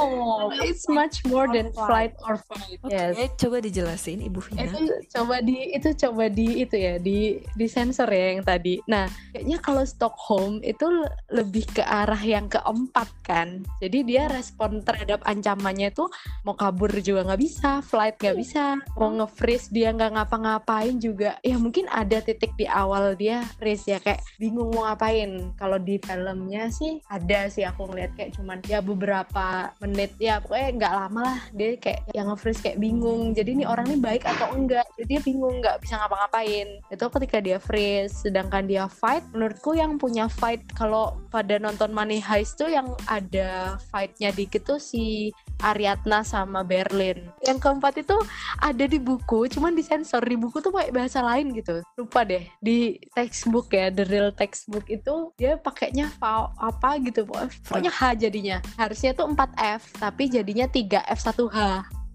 it's 0.59 0.85
much 0.88 1.25
more 1.25 1.45
than 1.47 1.69
flight 1.71 2.13
or 2.21 2.38
fight. 2.39 2.77
Oke, 2.79 2.89
Yes. 2.91 3.17
coba 3.35 3.57
dijelasin 3.59 4.21
Ibu 4.21 4.39
Vina. 4.39 4.69
itu 4.69 4.77
coba 5.09 5.41
di 5.41 5.57
itu 5.71 5.89
coba 5.99 6.23
di 6.27 6.47
itu 6.59 6.75
ya 6.75 6.95
di 6.97 7.19
di 7.49 7.65
sensor 7.67 8.07
ya 8.07 8.33
yang 8.33 8.43
tadi. 8.43 8.77
Nah 8.85 9.05
kayaknya 9.31 9.57
kalau 9.59 9.83
Stockholm 9.83 10.62
itu 10.62 10.85
le- 10.85 11.09
lebih 11.31 11.65
ke 11.67 11.83
arah 11.89 12.21
yang 12.21 12.45
keempat 12.45 13.10
kan. 13.25 13.65
Jadi 13.82 14.06
dia 14.06 14.30
respon 14.30 14.86
terhadap 14.86 15.25
ancamannya 15.25 15.89
itu 15.89 16.06
mau 16.45 16.54
kabur 16.54 16.93
juga 17.02 17.25
nggak 17.25 17.41
bisa, 17.41 17.82
flight 17.82 18.21
nggak 18.21 18.38
bisa, 18.38 18.78
mau 18.93 19.10
nge-freeze 19.10 19.73
dia 19.73 19.89
nggak 19.89 20.21
ngapa-ngapain 20.21 21.02
juga. 21.02 21.41
Ya 21.41 21.58
mungkin 21.58 21.89
ada 21.89 22.21
titik 22.21 22.54
di 22.54 22.69
awal 22.69 23.17
dia 23.17 23.41
freeze 23.58 23.89
ya 23.89 23.97
kayak 23.97 24.21
bingung 24.38 24.69
mau 24.69 24.86
ngapain. 24.86 25.49
Kalau 25.58 25.82
di 25.82 25.97
filmnya 25.97 26.69
sih 26.69 27.02
ada 27.10 27.49
sih 27.49 27.65
aku 27.65 27.89
ngeliat 27.89 28.13
kayak 28.13 28.38
cuman 28.38 28.62
ya 28.69 28.80
beberapa 28.86 29.73
menit 29.82 30.13
ya 30.21 30.38
pokoknya 30.43 30.69
nggak 30.78 30.93
lama 30.93 31.19
lah 31.25 31.39
dia 31.56 31.73
kayak 31.82 32.06
yang 32.13 32.30
nge-freeze 32.30 32.62
kayak 32.62 32.78
bingung 32.78 33.34
jadi 33.34 33.49
ini 33.56 33.65
orang 33.65 33.89
ini 33.89 33.97
baik 33.97 34.28
atau 34.28 34.54
enggak 34.54 34.86
jadi 34.99 35.10
dia 35.10 35.21
bingung 35.23 35.63
nggak 35.63 35.82
bisa 35.82 35.97
ngapa-ngapain 35.97 36.67
itu 36.91 37.06
ketika 37.10 37.38
dia 37.39 37.58
freeze 37.58 38.13
sedangkan 38.21 38.67
dia 38.67 38.86
fight 38.91 39.23
menurutku 39.32 39.73
yang 39.73 39.95
punya 39.95 40.28
fight 40.28 40.62
kalau 40.75 41.15
pada 41.32 41.58
nonton 41.58 41.78
Money 41.87 42.19
Heist 42.19 42.59
tuh 42.59 42.67
yang 42.67 42.91
ada 43.05 43.79
fightnya 43.87 44.29
dikit 44.29 44.67
tuh 44.67 44.75
si 44.75 45.31
Ariadna 45.57 46.19
sama 46.21 46.59
Berlin. 46.61 47.31
Yang 47.39 47.57
keempat 47.61 47.93
itu 47.97 48.15
ada 48.57 48.83
di 48.83 48.97
buku 48.97 49.47
cuman 49.47 49.71
disensor. 49.71 50.19
Di 50.19 50.35
buku 50.35 50.59
tuh 50.59 50.69
pakai 50.69 50.91
bahasa 50.91 51.19
lain 51.21 51.53
gitu. 51.53 51.79
Lupa 51.95 52.23
deh 52.23 52.43
di 52.57 52.99
textbook 53.13 53.69
ya 53.69 53.87
the 53.87 54.03
real 54.03 54.31
textbook 54.31 54.83
itu 54.85 55.31
dia 55.35 55.55
pakainya 55.55 56.11
fa- 56.11 56.51
apa 56.53 56.99
gitu. 56.99 57.23
Pokoknya 57.23 57.87
H 57.89 58.17
jadinya. 58.17 58.57
Harusnya 58.75 59.13
tuh 59.13 59.29
4F 59.29 59.95
tapi 59.95 60.27
jadinya 60.27 60.65
3F 60.65 61.19
1H 61.21 61.59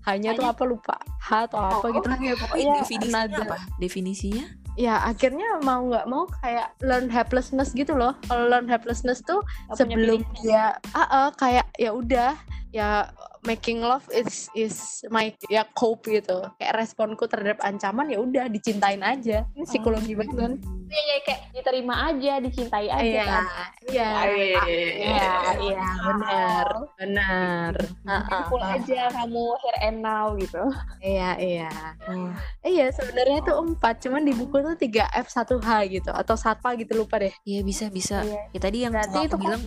hanya 0.04 0.32
tuh 0.32 0.44
Hanya- 0.44 0.52
apa 0.52 0.64
lupa? 0.66 0.96
H 1.16 1.48
atau 1.48 1.56
apa 1.56 1.80
Oh, 1.80 1.88
gitu. 1.90 2.04
lah 2.06 2.18
ya 2.18 2.34
Pokoknya 2.34 2.36
pokoknya 2.36 2.74
definisinya 2.82 3.38
apa? 3.40 3.56
Definisinya? 3.78 4.44
Ya 4.74 5.02
akhirnya 5.06 5.62
mau 5.62 5.86
nggak 5.86 6.06
mau 6.10 6.26
kayak 6.42 6.74
learn 6.82 7.06
helplessness 7.06 7.70
gitu 7.74 7.94
loh. 7.94 8.14
Kalau 8.26 8.50
learn 8.50 8.66
helplessness 8.66 9.22
tuh 9.22 9.42
punya 9.70 9.78
sebelum 9.78 10.20
dia 10.42 10.74
ah 10.94 11.02
ah, 11.06 11.28
kayak 11.34 11.66
ya 11.78 11.94
udah 11.94 12.34
ya 12.74 13.06
making 13.46 13.84
love 13.84 14.02
is 14.10 14.50
is 14.56 15.04
my 15.12 15.30
ya 15.46 15.62
cope 15.78 16.10
gitu. 16.10 16.42
Kayak 16.58 16.82
responku 16.82 17.30
terhadap 17.30 17.62
ancaman 17.62 18.10
ya 18.10 18.18
udah 18.18 18.50
dicintain 18.50 19.00
aja. 19.04 19.46
Ini 19.54 19.64
psikologi 19.68 20.18
banget. 20.18 20.34
kan 20.34 20.52
Iya, 20.94 21.02
iya, 21.02 21.16
kayak 21.26 21.40
diterima 21.50 21.94
aja 22.06 22.32
dicintai 22.38 22.86
aja 22.86 23.02
iya 23.02 23.24
kan 23.26 23.44
iya 23.90 24.06
Ah, 24.06 24.24
iya, 24.30 24.38
iya, 24.38 24.62
iya, 24.62 24.62
iya 24.62 24.94
iya. 25.02 25.30
iya 25.58 25.86
benar 26.06 26.66
benar 26.94 27.72
Ah, 28.06 28.22
ah, 28.30 28.42
ah. 28.46 28.74
aja 28.78 29.00
kamu 29.10 29.44
here 29.58 29.80
and 29.82 29.98
now 30.00 30.30
gitu 30.38 30.62
iya 31.02 31.34
iya 31.34 31.70
Oh, 32.06 32.30
iya 32.62 32.94
sebenarnya 32.94 33.42
itu 33.42 33.52
empat 33.52 34.06
cuman 34.06 34.22
di 34.22 34.32
buku 34.32 34.60
tuh 34.60 34.76
3 34.76 35.10
F 35.10 35.26
1 35.26 35.58
H 35.58 35.68
gitu 35.90 36.10
atau 36.14 36.36
satpa 36.36 36.76
gitu 36.78 36.94
lupa 36.94 37.18
deh 37.18 37.34
iya 37.42 37.60
bisa 37.60 37.90
bisa. 37.90 38.22
Iya. 38.22 38.40
Ya 38.54 38.58
tadi 38.60 38.78
yang 38.84 38.92
Berarti 38.94 39.18
aku 39.18 39.26
itu 39.26 39.36
bilang 39.40 39.62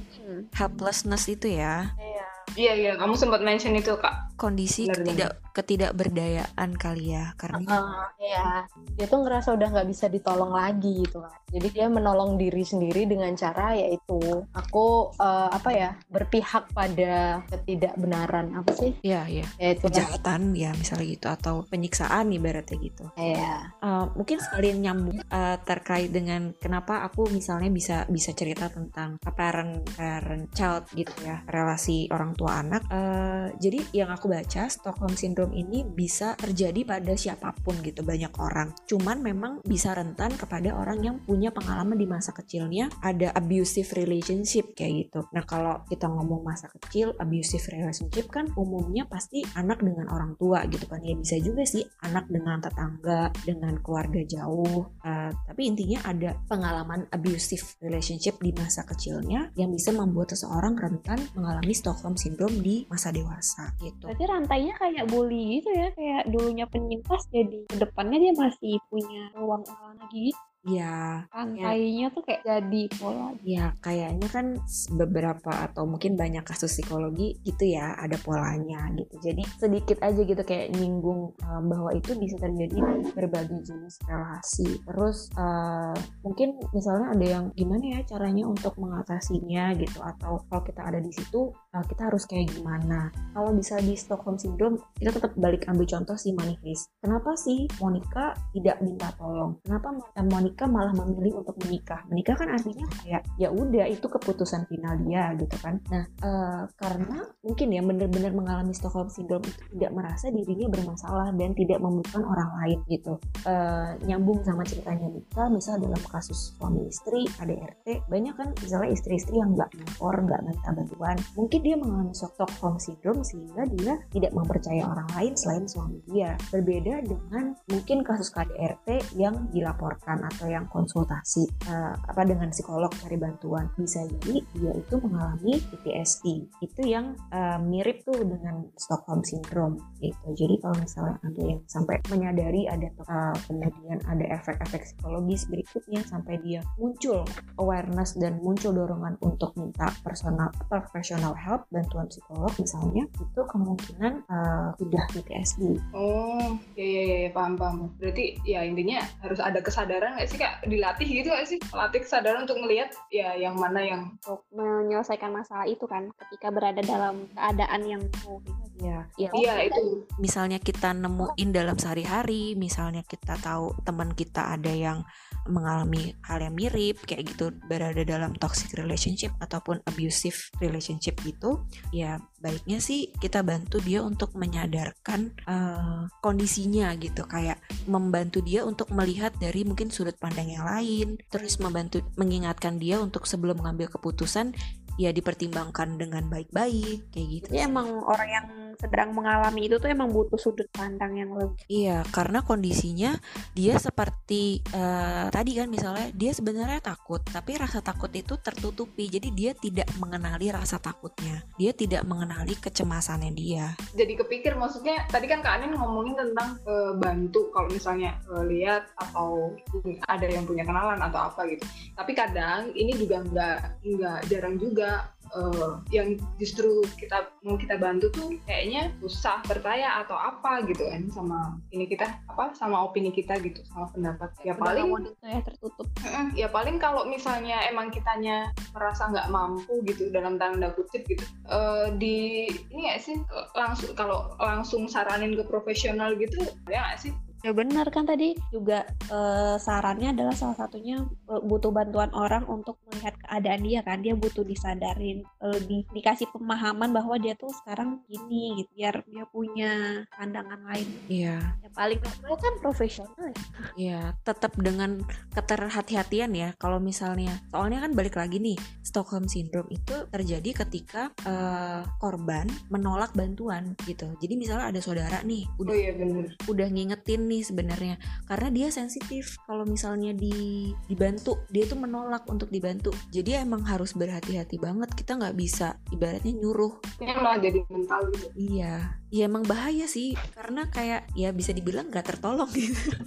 helplessness 0.53 1.27
itu 1.27 1.47
ya. 1.51 1.91
Iya. 1.97 2.16
Iya 2.55 2.73
iya, 2.77 2.91
kamu 2.95 3.13
sempat 3.17 3.41
mention 3.43 3.75
itu 3.75 3.97
kak. 3.99 4.29
kondisi 4.37 4.85
ketidak 4.85 5.41
ketidakberdayaan 5.49 6.77
kali 6.77 7.17
ya 7.17 7.33
karena 7.41 7.65
Ah, 7.65 8.05
Iya, 8.21 8.69
dia 8.93 9.09
tuh 9.09 9.25
ngerasa 9.25 9.57
udah 9.57 9.65
nggak 9.73 9.89
bisa 9.89 10.05
ditolong 10.13 10.53
lagi 10.53 11.01
gitu 11.01 11.25
kan. 11.25 11.33
Jadi 11.49 11.67
dia 11.73 11.89
menolong 11.89 12.37
diri 12.37 12.61
sendiri 12.61 13.09
dengan 13.09 13.33
cara 13.33 13.73
yaitu 13.73 14.45
aku 14.53 15.09
eh, 15.17 15.49
apa 15.49 15.69
ya 15.73 15.89
berpihak 16.13 16.69
pada 16.69 17.41
ketidakbenaran. 17.49 18.53
Apa 18.61 18.77
sih? 18.77 18.93
ya 19.01 19.25
ya 19.25 19.41
Yaitu 19.57 19.89
kejahatan 19.89 20.53
ya 20.53 20.69
misalnya 20.77 21.17
gitu. 21.17 21.27
Atau 21.33 21.65
penyiksaan 21.65 22.29
ibaratnya 22.29 22.77
gitu. 22.77 23.09
Iya. 23.17 23.73
Uh, 23.81 24.05
mungkin 24.13 24.37
sekalian 24.37 24.85
nyambung 24.85 25.17
uh, 25.33 25.57
terkait 25.65 26.13
dengan 26.13 26.53
kenapa 26.61 27.01
aku 27.09 27.25
misalnya 27.33 27.73
bisa 27.73 28.05
bisa 28.05 28.37
cerita 28.37 28.69
tentang 28.69 29.17
parent 29.33 29.81
parent 29.97 30.53
child 30.53 30.85
gitu 30.93 31.09
ya 31.25 31.41
relasi 31.49 32.05
orang 32.13 32.36
tua 32.37 32.61
anak. 32.61 32.85
Uh, 32.87 33.49
jadi 33.57 33.81
yang 33.91 34.13
aku 34.13 34.29
baca 34.29 34.69
Stockholm 34.69 35.17
syndrome 35.17 35.57
ini 35.57 35.81
bisa 35.81 36.37
terjadi 36.37 36.85
pada 36.85 37.17
siapa 37.17 37.51
pun 37.65 37.81
gitu 37.81 38.05
banyak 38.05 38.29
orang. 38.37 38.71
Cuman 38.85 39.25
memang 39.25 39.59
bisa 39.65 39.97
rentan 39.97 40.37
kepada 40.37 40.77
orang 40.77 41.01
yang 41.01 41.17
punya 41.25 41.49
pengalaman 41.49 41.97
di 41.97 42.05
masa 42.05 42.31
kecilnya 42.31 42.93
ada 43.01 43.33
abusive 43.33 43.89
relationship 43.97 44.77
kayak 44.77 45.09
gitu. 45.09 45.25
Nah 45.33 45.41
kalau 45.43 45.81
kita 45.89 46.05
ngomong 46.05 46.45
masa 46.45 46.69
kecil 46.69 47.17
abusive 47.17 47.65
relationship 47.73 48.29
kan 48.29 48.53
umumnya 48.53 49.09
pasti 49.09 49.41
anak 49.57 49.81
dengan 49.81 50.07
orang 50.13 50.37
tua 50.37 50.61
gitu 50.69 50.85
kan. 50.85 51.01
Ya 51.01 51.17
bisa 51.17 51.41
juga 51.41 51.65
sih 51.65 51.81
anak 52.05 52.29
dengan 52.29 52.61
tetangga 52.61 53.33
dengan 53.41 53.81
keluarga 53.81 54.21
jauh. 54.21 54.93
Uh, 55.01 55.33
tapi 55.49 55.73
intinya 55.73 56.05
ada 56.05 56.37
pengalaman 56.45 57.09
abusive 57.09 57.81
relationship 57.81 58.37
di 58.37 58.53
masa 58.53 58.85
kecilnya 58.85 59.49
yang 59.57 59.73
bisa 59.73 59.89
membuat 59.89 60.37
seseorang 60.37 60.77
rentan 60.77 61.17
mengalami 61.33 61.73
Stockholm 61.73 62.13
syndrome 62.13 62.26
di 62.35 62.83
masa 62.89 63.13
dewasa 63.13 63.71
gitu 63.79 64.03
Berarti 64.09 64.25
rantainya 64.27 64.73
kayak 64.75 65.05
bully 65.07 65.61
gitu 65.61 65.69
ya, 65.71 65.87
kayak 65.93 66.23
dulunya 66.27 66.65
penyintas 66.67 67.23
jadi 67.29 67.59
ke 67.69 67.75
depannya 67.79 68.17
dia 68.17 68.33
masih 68.35 68.73
punya 68.89 69.23
ruang 69.37 69.63
lagi 69.67 70.33
gitu. 70.33 70.56
Ya 70.67 71.23
Rantainya 71.31 72.11
tuh 72.11 72.23
kayak 72.27 72.43
jadi 72.43 72.83
pola. 72.99 73.31
ya 73.41 73.71
kayaknya 73.79 74.27
kan 74.27 74.59
beberapa 74.99 75.51
atau 75.71 75.87
mungkin 75.87 76.19
banyak 76.19 76.43
kasus 76.43 76.75
psikologi 76.75 77.39
gitu 77.47 77.73
ya 77.73 77.95
ada 77.95 78.19
polanya 78.21 78.91
gitu. 78.93 79.15
Jadi 79.23 79.43
sedikit 79.57 79.97
aja 80.03 80.21
gitu 80.21 80.43
kayak 80.43 80.75
nyinggung 80.75 81.33
uh, 81.41 81.61
bahwa 81.63 81.95
itu 81.95 82.13
bisa 82.19 82.35
terjadi 82.37 82.75
di 82.77 83.11
berbagai 83.15 83.63
jenis 83.63 83.95
relasi. 84.05 84.77
Terus 84.83 85.31
uh, 85.39 85.95
mungkin 86.21 86.59
misalnya 86.75 87.15
ada 87.15 87.25
yang 87.25 87.45
gimana 87.55 87.97
ya 87.97 87.99
caranya 88.05 88.45
untuk 88.45 88.75
mengatasinya 88.75 89.73
gitu 89.79 89.99
atau 90.03 90.43
kalau 90.51 90.63
kita 90.67 90.81
ada 90.83 90.99
di 90.99 91.11
situ 91.15 91.49
uh, 91.49 91.83
kita 91.87 92.11
harus 92.11 92.27
kayak 92.27 92.51
gimana? 92.51 93.09
Kalau 93.31 93.55
bisa 93.55 93.79
di 93.79 93.95
Stockholm 93.95 94.37
Syndrome 94.37 94.77
kita 94.99 95.15
tetap 95.15 95.31
balik 95.39 95.65
ambil 95.71 95.87
contoh 95.87 96.19
si 96.19 96.35
Manifest 96.35 96.91
kenapa 97.01 97.33
sih 97.39 97.65
Monica 97.79 98.35
tidak 98.51 98.77
minta 98.83 99.07
tolong? 99.15 99.55
Kenapa 99.63 99.95
eh, 99.95 100.25
Monica 100.57 100.73
malah 100.73 100.93
memilih 101.05 101.45
untuk 101.45 101.53
menikah. 101.61 102.01
Menikah 102.09 102.33
kan 102.33 102.49
artinya 102.49 102.89
kayak 102.97 103.21
ya 103.37 103.53
udah 103.53 103.85
itu 103.85 104.09
keputusan 104.09 104.65
final 104.65 104.97
dia 105.05 105.37
gitu 105.37 105.53
kan. 105.61 105.77
Nah 105.93 106.09
eh, 106.09 106.63
karena 106.73 107.29
mungkin 107.45 107.77
ya 107.77 107.85
bener-bener 107.85 108.33
mengalami 108.33 108.73
Stockholm 108.73 109.05
Syndrome 109.13 109.45
itu 109.45 109.61
tidak 109.77 109.93
merasa 109.93 110.33
dirinya 110.33 110.65
bermasalah 110.73 111.29
dan 111.37 111.53
tidak 111.53 111.77
membutuhkan 111.77 112.25
orang 112.25 112.49
lain 112.57 112.79
gitu. 112.89 113.21
Eh, 113.45 113.89
nyambung 114.09 114.41
sama 114.41 114.65
ceritanya 114.65 115.13
Mika 115.13 115.45
misal 115.53 115.77
dalam 115.77 116.01
kasus 116.09 116.57
suami 116.57 116.89
istri 116.89 117.29
ADRT 117.37 118.09
banyak 118.09 118.33
kan 118.33 118.49
misalnya 118.57 118.89
istri-istri 118.97 119.37
yang 119.37 119.53
nggak 119.53 119.69
melapor 119.77 120.25
nggak 120.25 120.41
minta 120.41 120.69
bantuan. 120.73 121.17
Mungkin 121.37 121.59
dia 121.61 121.77
mengalami 121.77 122.17
Stockholm 122.17 122.81
Syndrome 122.81 123.21
sehingga 123.21 123.61
dia 123.77 124.01
tidak 124.09 124.33
mempercaya 124.33 124.89
orang 124.89 125.05
lain 125.13 125.37
selain 125.37 125.69
suami 125.69 126.01
dia. 126.09 126.33
Berbeda 126.49 127.05
dengan 127.05 127.53
mungkin 127.69 128.01
kasus 128.01 128.33
KDRT 128.33 129.13
yang 129.21 129.53
dilaporkan 129.53 130.25
atau 130.25 130.46
yang 130.47 130.65
konsultasi 130.71 131.45
eh, 131.67 131.93
apa 131.93 132.21
dengan 132.23 132.49
psikolog 132.49 132.91
cari 132.91 133.17
bantuan. 133.19 133.69
Bisa 133.77 134.03
jadi 134.07 134.41
dia 134.55 134.73
itu 134.73 134.95
mengalami 134.99 135.59
PTSD 135.59 136.25
itu 136.63 136.81
yang 136.83 137.13
eh, 137.31 137.59
mirip 137.61 138.03
tuh 138.07 138.17
dengan 138.23 138.67
Stockholm 138.79 139.21
Syndrome 139.23 139.77
gitu. 140.01 140.27
Jadi 140.33 140.55
kalau 140.63 140.75
misalnya 140.79 141.15
ada 141.21 141.41
yang 141.43 141.61
sampai 141.67 142.01
menyadari 142.09 142.65
ada 142.65 142.87
eh, 142.89 143.35
kemudian 143.45 143.99
ada 144.07 144.25
efek-efek 144.39 144.81
psikologis 144.87 145.45
berikutnya 145.47 146.01
sampai 146.07 146.39
dia 146.41 146.61
muncul 146.79 147.27
awareness 147.61 148.15
dan 148.17 148.39
muncul 148.41 148.71
dorongan 148.73 149.19
untuk 149.21 149.53
minta 149.59 149.89
personal 150.01 150.49
professional 150.71 151.35
help 151.35 151.67
bantuan 151.69 152.07
psikolog 152.07 152.51
misalnya 152.57 153.03
itu 153.19 153.41
kemungkinan 153.45 154.23
eh, 154.25 154.67
sudah 154.79 155.03
PTSD 155.11 155.67
Oh, 155.93 156.57
iya 156.77 157.01
iya 157.03 157.15
iya 157.25 157.29
paham 157.33 157.57
paham. 157.57 157.77
Berarti 157.97 158.37
ya 158.45 158.63
intinya 158.63 159.01
harus 159.23 159.39
ada 159.41 159.59
kesadaran 159.59 160.15
sih 160.29 160.39
kak? 160.39 160.53
Dilatih 160.67 161.07
gitu 161.07 161.27
nggak 161.31 161.47
sih? 161.47 161.59
Latih 161.71 162.01
kesadaran 162.03 162.43
untuk 162.43 162.59
melihat 162.63 162.91
ya 163.09 163.33
yang 163.35 163.55
mana 163.55 163.79
yang 163.83 164.01
untuk 164.21 164.43
menyelesaikan 164.51 165.31
masalah 165.31 165.65
itu 165.65 165.83
kan 165.87 166.11
ketika 166.27 166.51
berada 166.51 166.81
dalam 166.83 167.27
keadaan 167.33 167.81
yang 167.87 168.01
oh, 168.27 168.39
ya 168.77 169.09
ya 169.17 169.29
iya 169.33 169.53
itu. 169.65 170.05
misalnya 170.21 170.61
kita 170.61 170.93
nemuin 170.93 171.49
dalam 171.49 171.77
sehari-hari, 171.79 172.53
misalnya 172.53 173.01
kita 173.07 173.39
tahu 173.41 173.73
teman 173.81 174.13
kita 174.13 174.53
ada 174.53 174.69
yang 174.69 175.01
mengalami 175.47 176.13
hal 176.27 176.43
yang 176.43 176.53
mirip 176.53 177.01
kayak 177.07 177.23
gitu 177.31 177.55
berada 177.71 178.03
dalam 178.03 178.35
toxic 178.35 178.75
relationship 178.75 179.31
ataupun 179.39 179.79
abusive 179.87 180.35
relationship 180.59 181.15
gitu, 181.23 181.63
ya 181.95 182.19
baiknya 182.37 182.77
sih 182.77 183.09
kita 183.17 183.41
bantu 183.41 183.81
dia 183.81 184.05
untuk 184.05 184.37
menyadarkan 184.37 185.33
eh, 185.45 186.01
kondisinya 186.21 186.93
gitu, 187.01 187.25
kayak 187.25 187.57
membantu 187.89 188.41
dia 188.45 188.63
untuk 188.63 188.93
melihat 188.93 189.33
dari 189.37 189.65
mungkin 189.65 189.89
sudut 189.89 190.15
pandang 190.17 190.53
yang 190.53 190.65
lain, 190.65 191.17
terus 191.29 191.57
membantu 191.57 192.05
mengingatkan 192.15 192.77
dia 192.77 193.01
untuk 193.01 193.25
sebelum 193.25 193.61
mengambil 193.61 193.89
keputusan 193.89 194.53
ya 194.97 195.13
dipertimbangkan 195.13 196.01
dengan 196.01 196.25
baik-baik 196.27 197.13
kayak 197.13 197.27
gitu. 197.29 197.47
Jadi 197.53 197.69
emang 197.69 198.01
orang 198.01 198.29
yang 198.29 198.47
sedang 198.77 199.11
mengalami 199.11 199.65
itu 199.65 199.81
tuh 199.81 199.89
emang 199.89 200.13
butuh 200.13 200.37
sudut 200.37 200.69
pandang 200.71 201.17
yang 201.17 201.33
lebih 201.33 201.57
Iya, 201.67 202.05
karena 202.13 202.45
kondisinya 202.45 203.17
dia 203.57 203.75
seperti 203.81 204.61
eh, 204.71 205.27
tadi 205.33 205.51
kan 205.57 205.67
misalnya 205.67 206.13
dia 206.13 206.31
sebenarnya 206.31 206.79
takut, 206.79 207.19
tapi 207.25 207.57
rasa 207.57 207.81
takut 207.81 208.13
itu 208.13 208.37
tertutupi. 208.37 209.09
Jadi 209.09 209.33
dia 209.33 209.51
tidak 209.57 209.89
mengenali 209.97 210.53
rasa 210.53 210.77
takutnya. 210.77 211.43
Dia 211.57 211.73
tidak 211.73 212.05
mengenali 212.05 212.55
kecemasannya 212.55 213.31
dia. 213.33 213.73
Jadi 213.97 214.13
kepikir 214.15 214.55
maksudnya 214.55 215.03
tadi 215.09 215.25
kan 215.25 215.41
kak 215.41 215.59
Anin 215.59 215.75
ngomongin 215.75 216.15
tentang 216.15 216.61
eh, 216.63 216.93
bantu 216.95 217.49
kalau 217.51 217.67
misalnya 217.67 218.15
eh, 218.29 218.43
lihat 218.47 218.87
atau 218.95 219.57
ada 220.05 220.27
yang 220.29 220.45
punya 220.45 220.63
kenalan 220.63 221.01
atau 221.01 221.33
apa 221.33 221.49
gitu. 221.49 221.65
Tapi 221.97 222.11
kadang 222.13 222.71
ini 222.77 222.93
juga 222.95 223.25
nggak 223.25 223.57
nggak 223.83 224.19
jarang 224.29 224.55
juga 224.55 225.16
eh, 225.33 225.71
yang 225.91 226.15
justru 226.39 226.83
kita 226.95 227.31
mau 227.43 227.59
kita 227.59 227.75
bantu 227.79 228.07
tuh 228.13 228.27
kayaknya 228.47 228.93
susah 229.03 229.43
percaya 229.43 230.03
atau 230.03 230.15
apa 230.15 230.63
gitu 230.65 230.87
kan 230.87 231.07
sama 231.11 231.59
ini 231.75 231.87
kita 231.87 232.07
apa 232.29 232.53
sama 232.55 232.87
opini 232.87 233.11
kita 233.11 233.37
gitu 233.43 233.61
sama 233.67 233.91
pendapat. 233.91 234.29
Ya 234.43 234.53
paling 234.55 234.87
itu 234.87 235.11
ya 235.23 235.39
tertutup. 235.43 235.87
Mm, 236.03 236.27
ya 236.35 236.47
paling 236.49 236.77
kalau 236.79 237.03
misalnya 237.05 237.59
emang 237.67 237.91
kitanya 237.91 238.51
merasa 238.71 239.09
nggak 239.11 239.29
mampu 239.29 239.83
gitu 239.85 240.09
dalam 240.13 240.39
tanda 240.39 240.71
kutip 240.73 241.03
gitu 241.09 241.23
eh, 241.49 241.87
di 241.97 242.47
ini 242.71 242.89
nggak 242.89 243.01
sih 243.01 243.15
langsung 243.55 243.91
kalau 243.97 244.33
langsung 244.37 244.85
saranin 244.87 245.35
ke 245.35 245.43
profesional 245.45 246.15
gitu 246.15 246.39
ya 246.69 246.81
nggak 246.83 246.99
sih 247.01 247.11
ya 247.45 247.51
benar 247.53 247.87
kan 247.93 248.09
tadi 248.09 248.33
juga 248.49 248.83
eh, 249.07 249.55
sarannya 249.61 250.11
adalah 250.11 250.33
salah 250.33 250.57
satunya 250.57 251.05
eh, 251.29 251.41
butuh 251.45 251.69
bantuan 251.69 252.09
orang 252.17 252.43
untuk 252.49 252.81
melihat 252.89 253.13
keadaan 253.21 253.61
dia 253.63 253.79
kan. 253.85 254.01
Dia 254.01 254.17
butuh 254.17 254.43
disadarin 254.43 255.21
lebih 255.41 255.85
dikasih 255.93 256.29
pemahaman 256.33 256.91
bahwa 256.91 257.15
dia 257.21 257.37
tuh 257.37 257.49
sekarang 257.63 258.01
gini 258.09 258.63
gitu 258.63 258.71
biar 258.77 259.01
dia 259.09 259.23
punya 259.29 259.71
pandangan 260.13 260.61
lain. 260.69 260.87
Iya, 261.09 261.37
yang 261.65 261.73
paling 261.73 261.99
normal 262.01 262.35
kan 262.37 262.53
profesional 262.61 263.17
ya. 263.17 263.37
Iya, 263.77 264.01
tetap 264.21 264.53
dengan 264.57 265.01
keterhati-hatian 265.33 266.31
ya. 266.33 266.49
Kalau 266.61 266.77
misalnya, 266.77 267.41
soalnya 267.49 267.81
kan 267.81 267.97
balik 267.97 268.17
lagi 268.17 268.37
nih, 268.37 268.57
Stockholm 268.85 269.25
Syndrome 269.25 269.69
itu 269.73 270.05
terjadi 270.13 270.65
ketika 270.65 271.09
eh, 271.25 271.81
korban 271.97 272.45
menolak 272.69 273.13
bantuan 273.17 273.73
gitu. 273.89 274.13
Jadi 274.21 274.33
misalnya 274.37 274.69
ada 274.69 274.81
saudara 274.81 275.25
nih, 275.25 275.49
oh 275.57 275.65
udah 275.65 275.75
iya 275.75 275.91
bener 275.97 276.37
udah 276.47 276.67
ngingetin 276.71 277.26
nih 277.27 277.43
sebenarnya. 277.43 277.95
Karena 278.25 278.49
dia 278.49 278.67
sensitif. 278.71 279.35
Kalau 279.43 279.67
misalnya 279.67 280.15
di 280.15 280.71
dibantu 280.87 281.43
dia 281.51 281.67
tuh 281.67 281.77
menolak 281.77 282.23
untuk 282.31 282.47
dibantu. 282.47 282.95
Jadi 283.11 283.37
emang 283.37 283.67
harus 283.67 283.93
berhati-hati 283.93 284.57
banget. 284.57 284.89
Kita 284.95 285.19
nggak 285.19 285.35
bisa 285.35 285.77
ibaratnya 285.91 286.33
nyuruh. 286.33 286.79
Ini 287.03 287.11
malah 287.19 287.37
jadi 287.37 287.59
mental 287.67 288.01
gitu. 288.15 288.27
Iya. 288.33 288.97
Ya 289.11 289.23
emang 289.27 289.43
bahaya 289.43 289.85
sih. 289.85 290.15
Karena 290.31 290.65
kayak 290.71 291.11
ya 291.13 291.35
bisa 291.35 291.51
dibilang 291.51 291.91
nggak 291.91 292.15
tertolong 292.15 292.49
gitu 292.55 292.95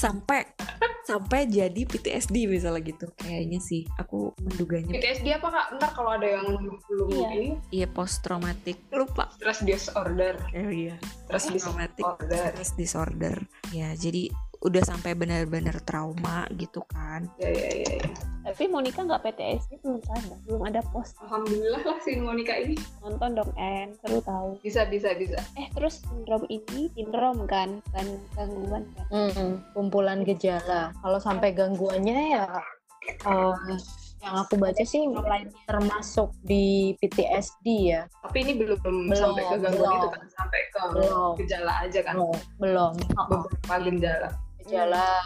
sampai 0.00 0.40
sampai 1.04 1.44
jadi 1.50 1.84
PTSD 1.84 2.48
misalnya 2.48 2.80
gitu. 2.86 3.06
Kayaknya 3.18 3.60
sih 3.60 3.84
aku 3.98 4.32
menduganya. 4.40 4.94
PTSD 4.96 5.26
apa 5.36 5.48
kak? 5.50 5.66
Ntar 5.76 5.90
kalau 5.92 6.10
ada 6.16 6.24
yang 6.24 6.46
belum 6.88 7.08
Iya. 7.10 7.28
ini. 7.36 7.48
Iya 7.74 7.86
post 7.90 8.22
traumatic 8.24 8.80
lupa. 8.94 9.28
Stress 9.36 9.60
disorder, 9.60 10.40
oh 10.54 10.70
iya. 10.72 10.96
Stress 11.28 11.50
traumatic 11.52 12.04
disorder. 12.06 12.44
stress 12.54 12.72
disorder. 12.78 13.36
Ya 13.74 13.92
jadi 13.92 14.30
udah 14.60 14.82
sampai 14.82 15.12
benar-benar 15.12 15.80
trauma 15.80 16.44
gitu 16.52 16.84
kan 16.86 17.24
Ya 17.36 17.48
ya 17.48 17.70
ya. 17.74 17.96
ya. 17.96 18.12
Tapi 18.42 18.66
Monica 18.66 19.00
nggak 19.00 19.22
PTSD 19.22 19.80
belum 19.80 20.00
ada, 20.06 20.34
belum 20.44 20.62
ada 20.64 20.80
post 20.86 21.16
Alhamdulillah 21.18 21.80
lah 21.82 21.98
si 21.98 22.16
Monica 22.16 22.52
ini 22.54 22.76
nonton 23.00 23.34
dong 23.34 23.52
En, 23.54 23.96
seru 23.98 24.20
tahu. 24.20 24.60
bisa 24.60 24.84
bisa 24.84 25.12
bisa. 25.12 25.40
Eh 25.54 25.68
terus 25.70 26.00
sindrom 26.02 26.44
ini 26.46 26.88
sindrom 26.90 27.44
kan, 27.46 27.80
kan 27.90 28.04
gangguan 28.34 28.84
kan. 28.90 29.06
Mm-mm, 29.10 29.50
kumpulan 29.72 30.20
gejala. 30.22 30.92
Kalau 30.94 31.18
sampai 31.18 31.52
gangguannya 31.52 32.16
ya 32.30 32.44
eh, 33.22 33.54
yang 34.20 34.36
aku 34.38 34.56
baca 34.56 34.82
sih 34.82 35.04
termasuk 35.64 36.36
di 36.42 36.92
PTSD 36.96 37.66
ya. 37.86 38.04
Tapi 38.20 38.36
ini 38.42 38.52
belum, 38.54 38.76
Belum, 38.80 39.08
sampai 39.14 39.42
ke 39.42 39.56
gangguan 39.58 39.88
belum. 39.88 39.96
itu 39.96 40.08
kan, 40.10 40.22
sampai 40.30 40.60
ke 40.66 40.80
Belum. 40.90 41.32
gejala 41.38 41.72
aja 41.78 42.00
kan. 42.02 42.14
Oh, 42.14 42.36
belum. 42.56 42.92
Beberapa 43.16 43.76
gejala. 43.86 44.28
Gejala 44.70 45.18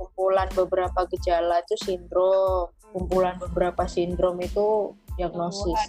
kumpulan 0.00 0.48
beberapa 0.56 1.04
gejala 1.12 1.60
itu 1.60 1.76
sindrom. 1.76 2.72
Kumpulan 2.96 3.36
beberapa 3.36 3.84
sindrom 3.84 4.40
itu 4.40 4.96
diagnosis. 5.20 5.80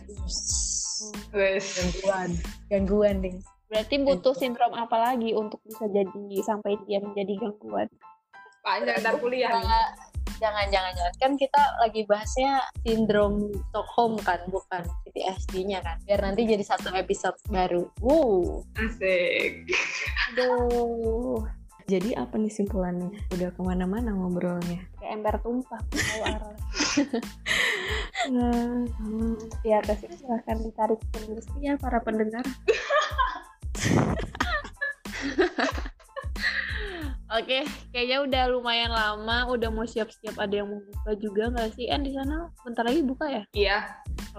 Gangguan. 1.31 2.29
Gangguan 2.67 3.15
ding. 3.23 3.39
Berarti 3.71 3.95
butuh 4.03 4.35
sindrom 4.35 4.75
apa 4.75 4.95
lagi 4.95 5.31
untuk 5.31 5.63
bisa 5.63 5.87
jadi 5.87 6.35
sampai 6.43 6.75
dia 6.83 6.99
menjadi 6.99 7.47
gangguan? 7.47 7.87
Panjang 8.63 8.99
ntar 8.99 9.15
kuliah. 9.23 9.55
nih. 9.55 9.63
Jangan, 10.37 10.69
jangan, 10.69 10.91
jangan. 10.93 11.13
Kan 11.17 11.31
kita 11.39 11.61
lagi 11.81 12.05
bahasnya 12.05 12.61
sindrom 12.85 13.49
Stockholm 13.71 14.21
kan, 14.21 14.37
bukan 14.51 14.85
PTSD-nya 15.07 15.81
kan. 15.81 15.97
Biar 16.05 16.21
nanti 16.21 16.45
jadi 16.45 16.61
satu 16.61 16.93
episode 16.93 17.39
baru. 17.49 17.89
Uh. 18.05 18.61
Asik. 18.77 19.65
Aduh, 20.31 21.41
jadi 21.87 22.19
apa 22.19 22.35
nih 22.35 22.51
simpulannya? 22.51 23.15
Udah 23.31 23.47
ke 23.55 23.63
mana-mana 23.63 24.11
ngobrolnya? 24.11 24.83
Kayak 24.99 25.23
ember 25.23 25.39
tumpah. 25.39 25.79
Nah, 28.27 28.83
atas 29.79 30.03
ini 30.03 30.19
silahkan 30.19 30.59
ditarik 30.59 30.99
sendiri 31.15 31.39
ya 31.63 31.79
para 31.79 32.03
pendengar. 32.03 32.43
Oke, 37.27 37.67
kayaknya 37.91 38.23
udah 38.23 38.43
lumayan 38.47 38.87
lama, 38.87 39.51
udah 39.51 39.67
mau 39.67 39.83
siap-siap 39.83 40.39
ada 40.39 40.63
yang 40.63 40.71
mau 40.71 40.79
buka 40.79 41.11
juga 41.19 41.43
nggak 41.51 41.75
sih? 41.75 41.91
En 41.91 42.07
di 42.07 42.15
sana 42.15 42.47
bentar 42.63 42.87
lagi 42.87 43.03
buka 43.03 43.27
ya? 43.27 43.43
Iya. 43.51 43.77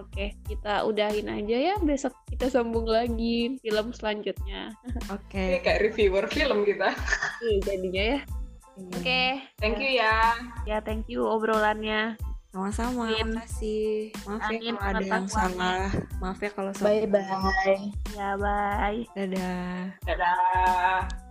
Oke, 0.00 0.32
kita 0.48 0.88
udahin 0.88 1.28
aja 1.28 1.56
ya. 1.58 1.74
Besok 1.84 2.16
kita 2.32 2.48
sambung 2.48 2.88
lagi 2.88 3.60
film 3.60 3.92
selanjutnya. 3.92 4.72
oke 5.14 5.36
Ini 5.36 5.60
kayak 5.60 5.80
reviewer 5.84 6.24
film 6.32 6.64
kita. 6.64 6.96
Iya, 7.44 7.56
jadinya 7.60 8.02
ya. 8.16 8.20
Oke, 8.94 9.22
Thank 9.58 9.82
you 9.82 9.90
ya. 9.98 10.38
ya 10.64 10.78
thank 10.80 11.04
you 11.10 11.26
obrolannya. 11.28 12.16
sama-sama 12.48 13.12
Amin. 13.12 13.36
makasih 13.36 14.08
maaf 14.24 14.48
ya 14.48 14.72
kalau 14.72 14.80
ada 14.80 15.04
yang 15.04 15.28
salah 15.28 15.78
maaf 16.16 16.40
ya 16.40 16.50
kalau 16.56 16.72
salah 16.72 16.96
Bye-bye. 17.04 17.84
Ya, 18.16 18.28
bye. 18.40 19.00
dadah 19.12 19.92
Dadah. 20.08 21.27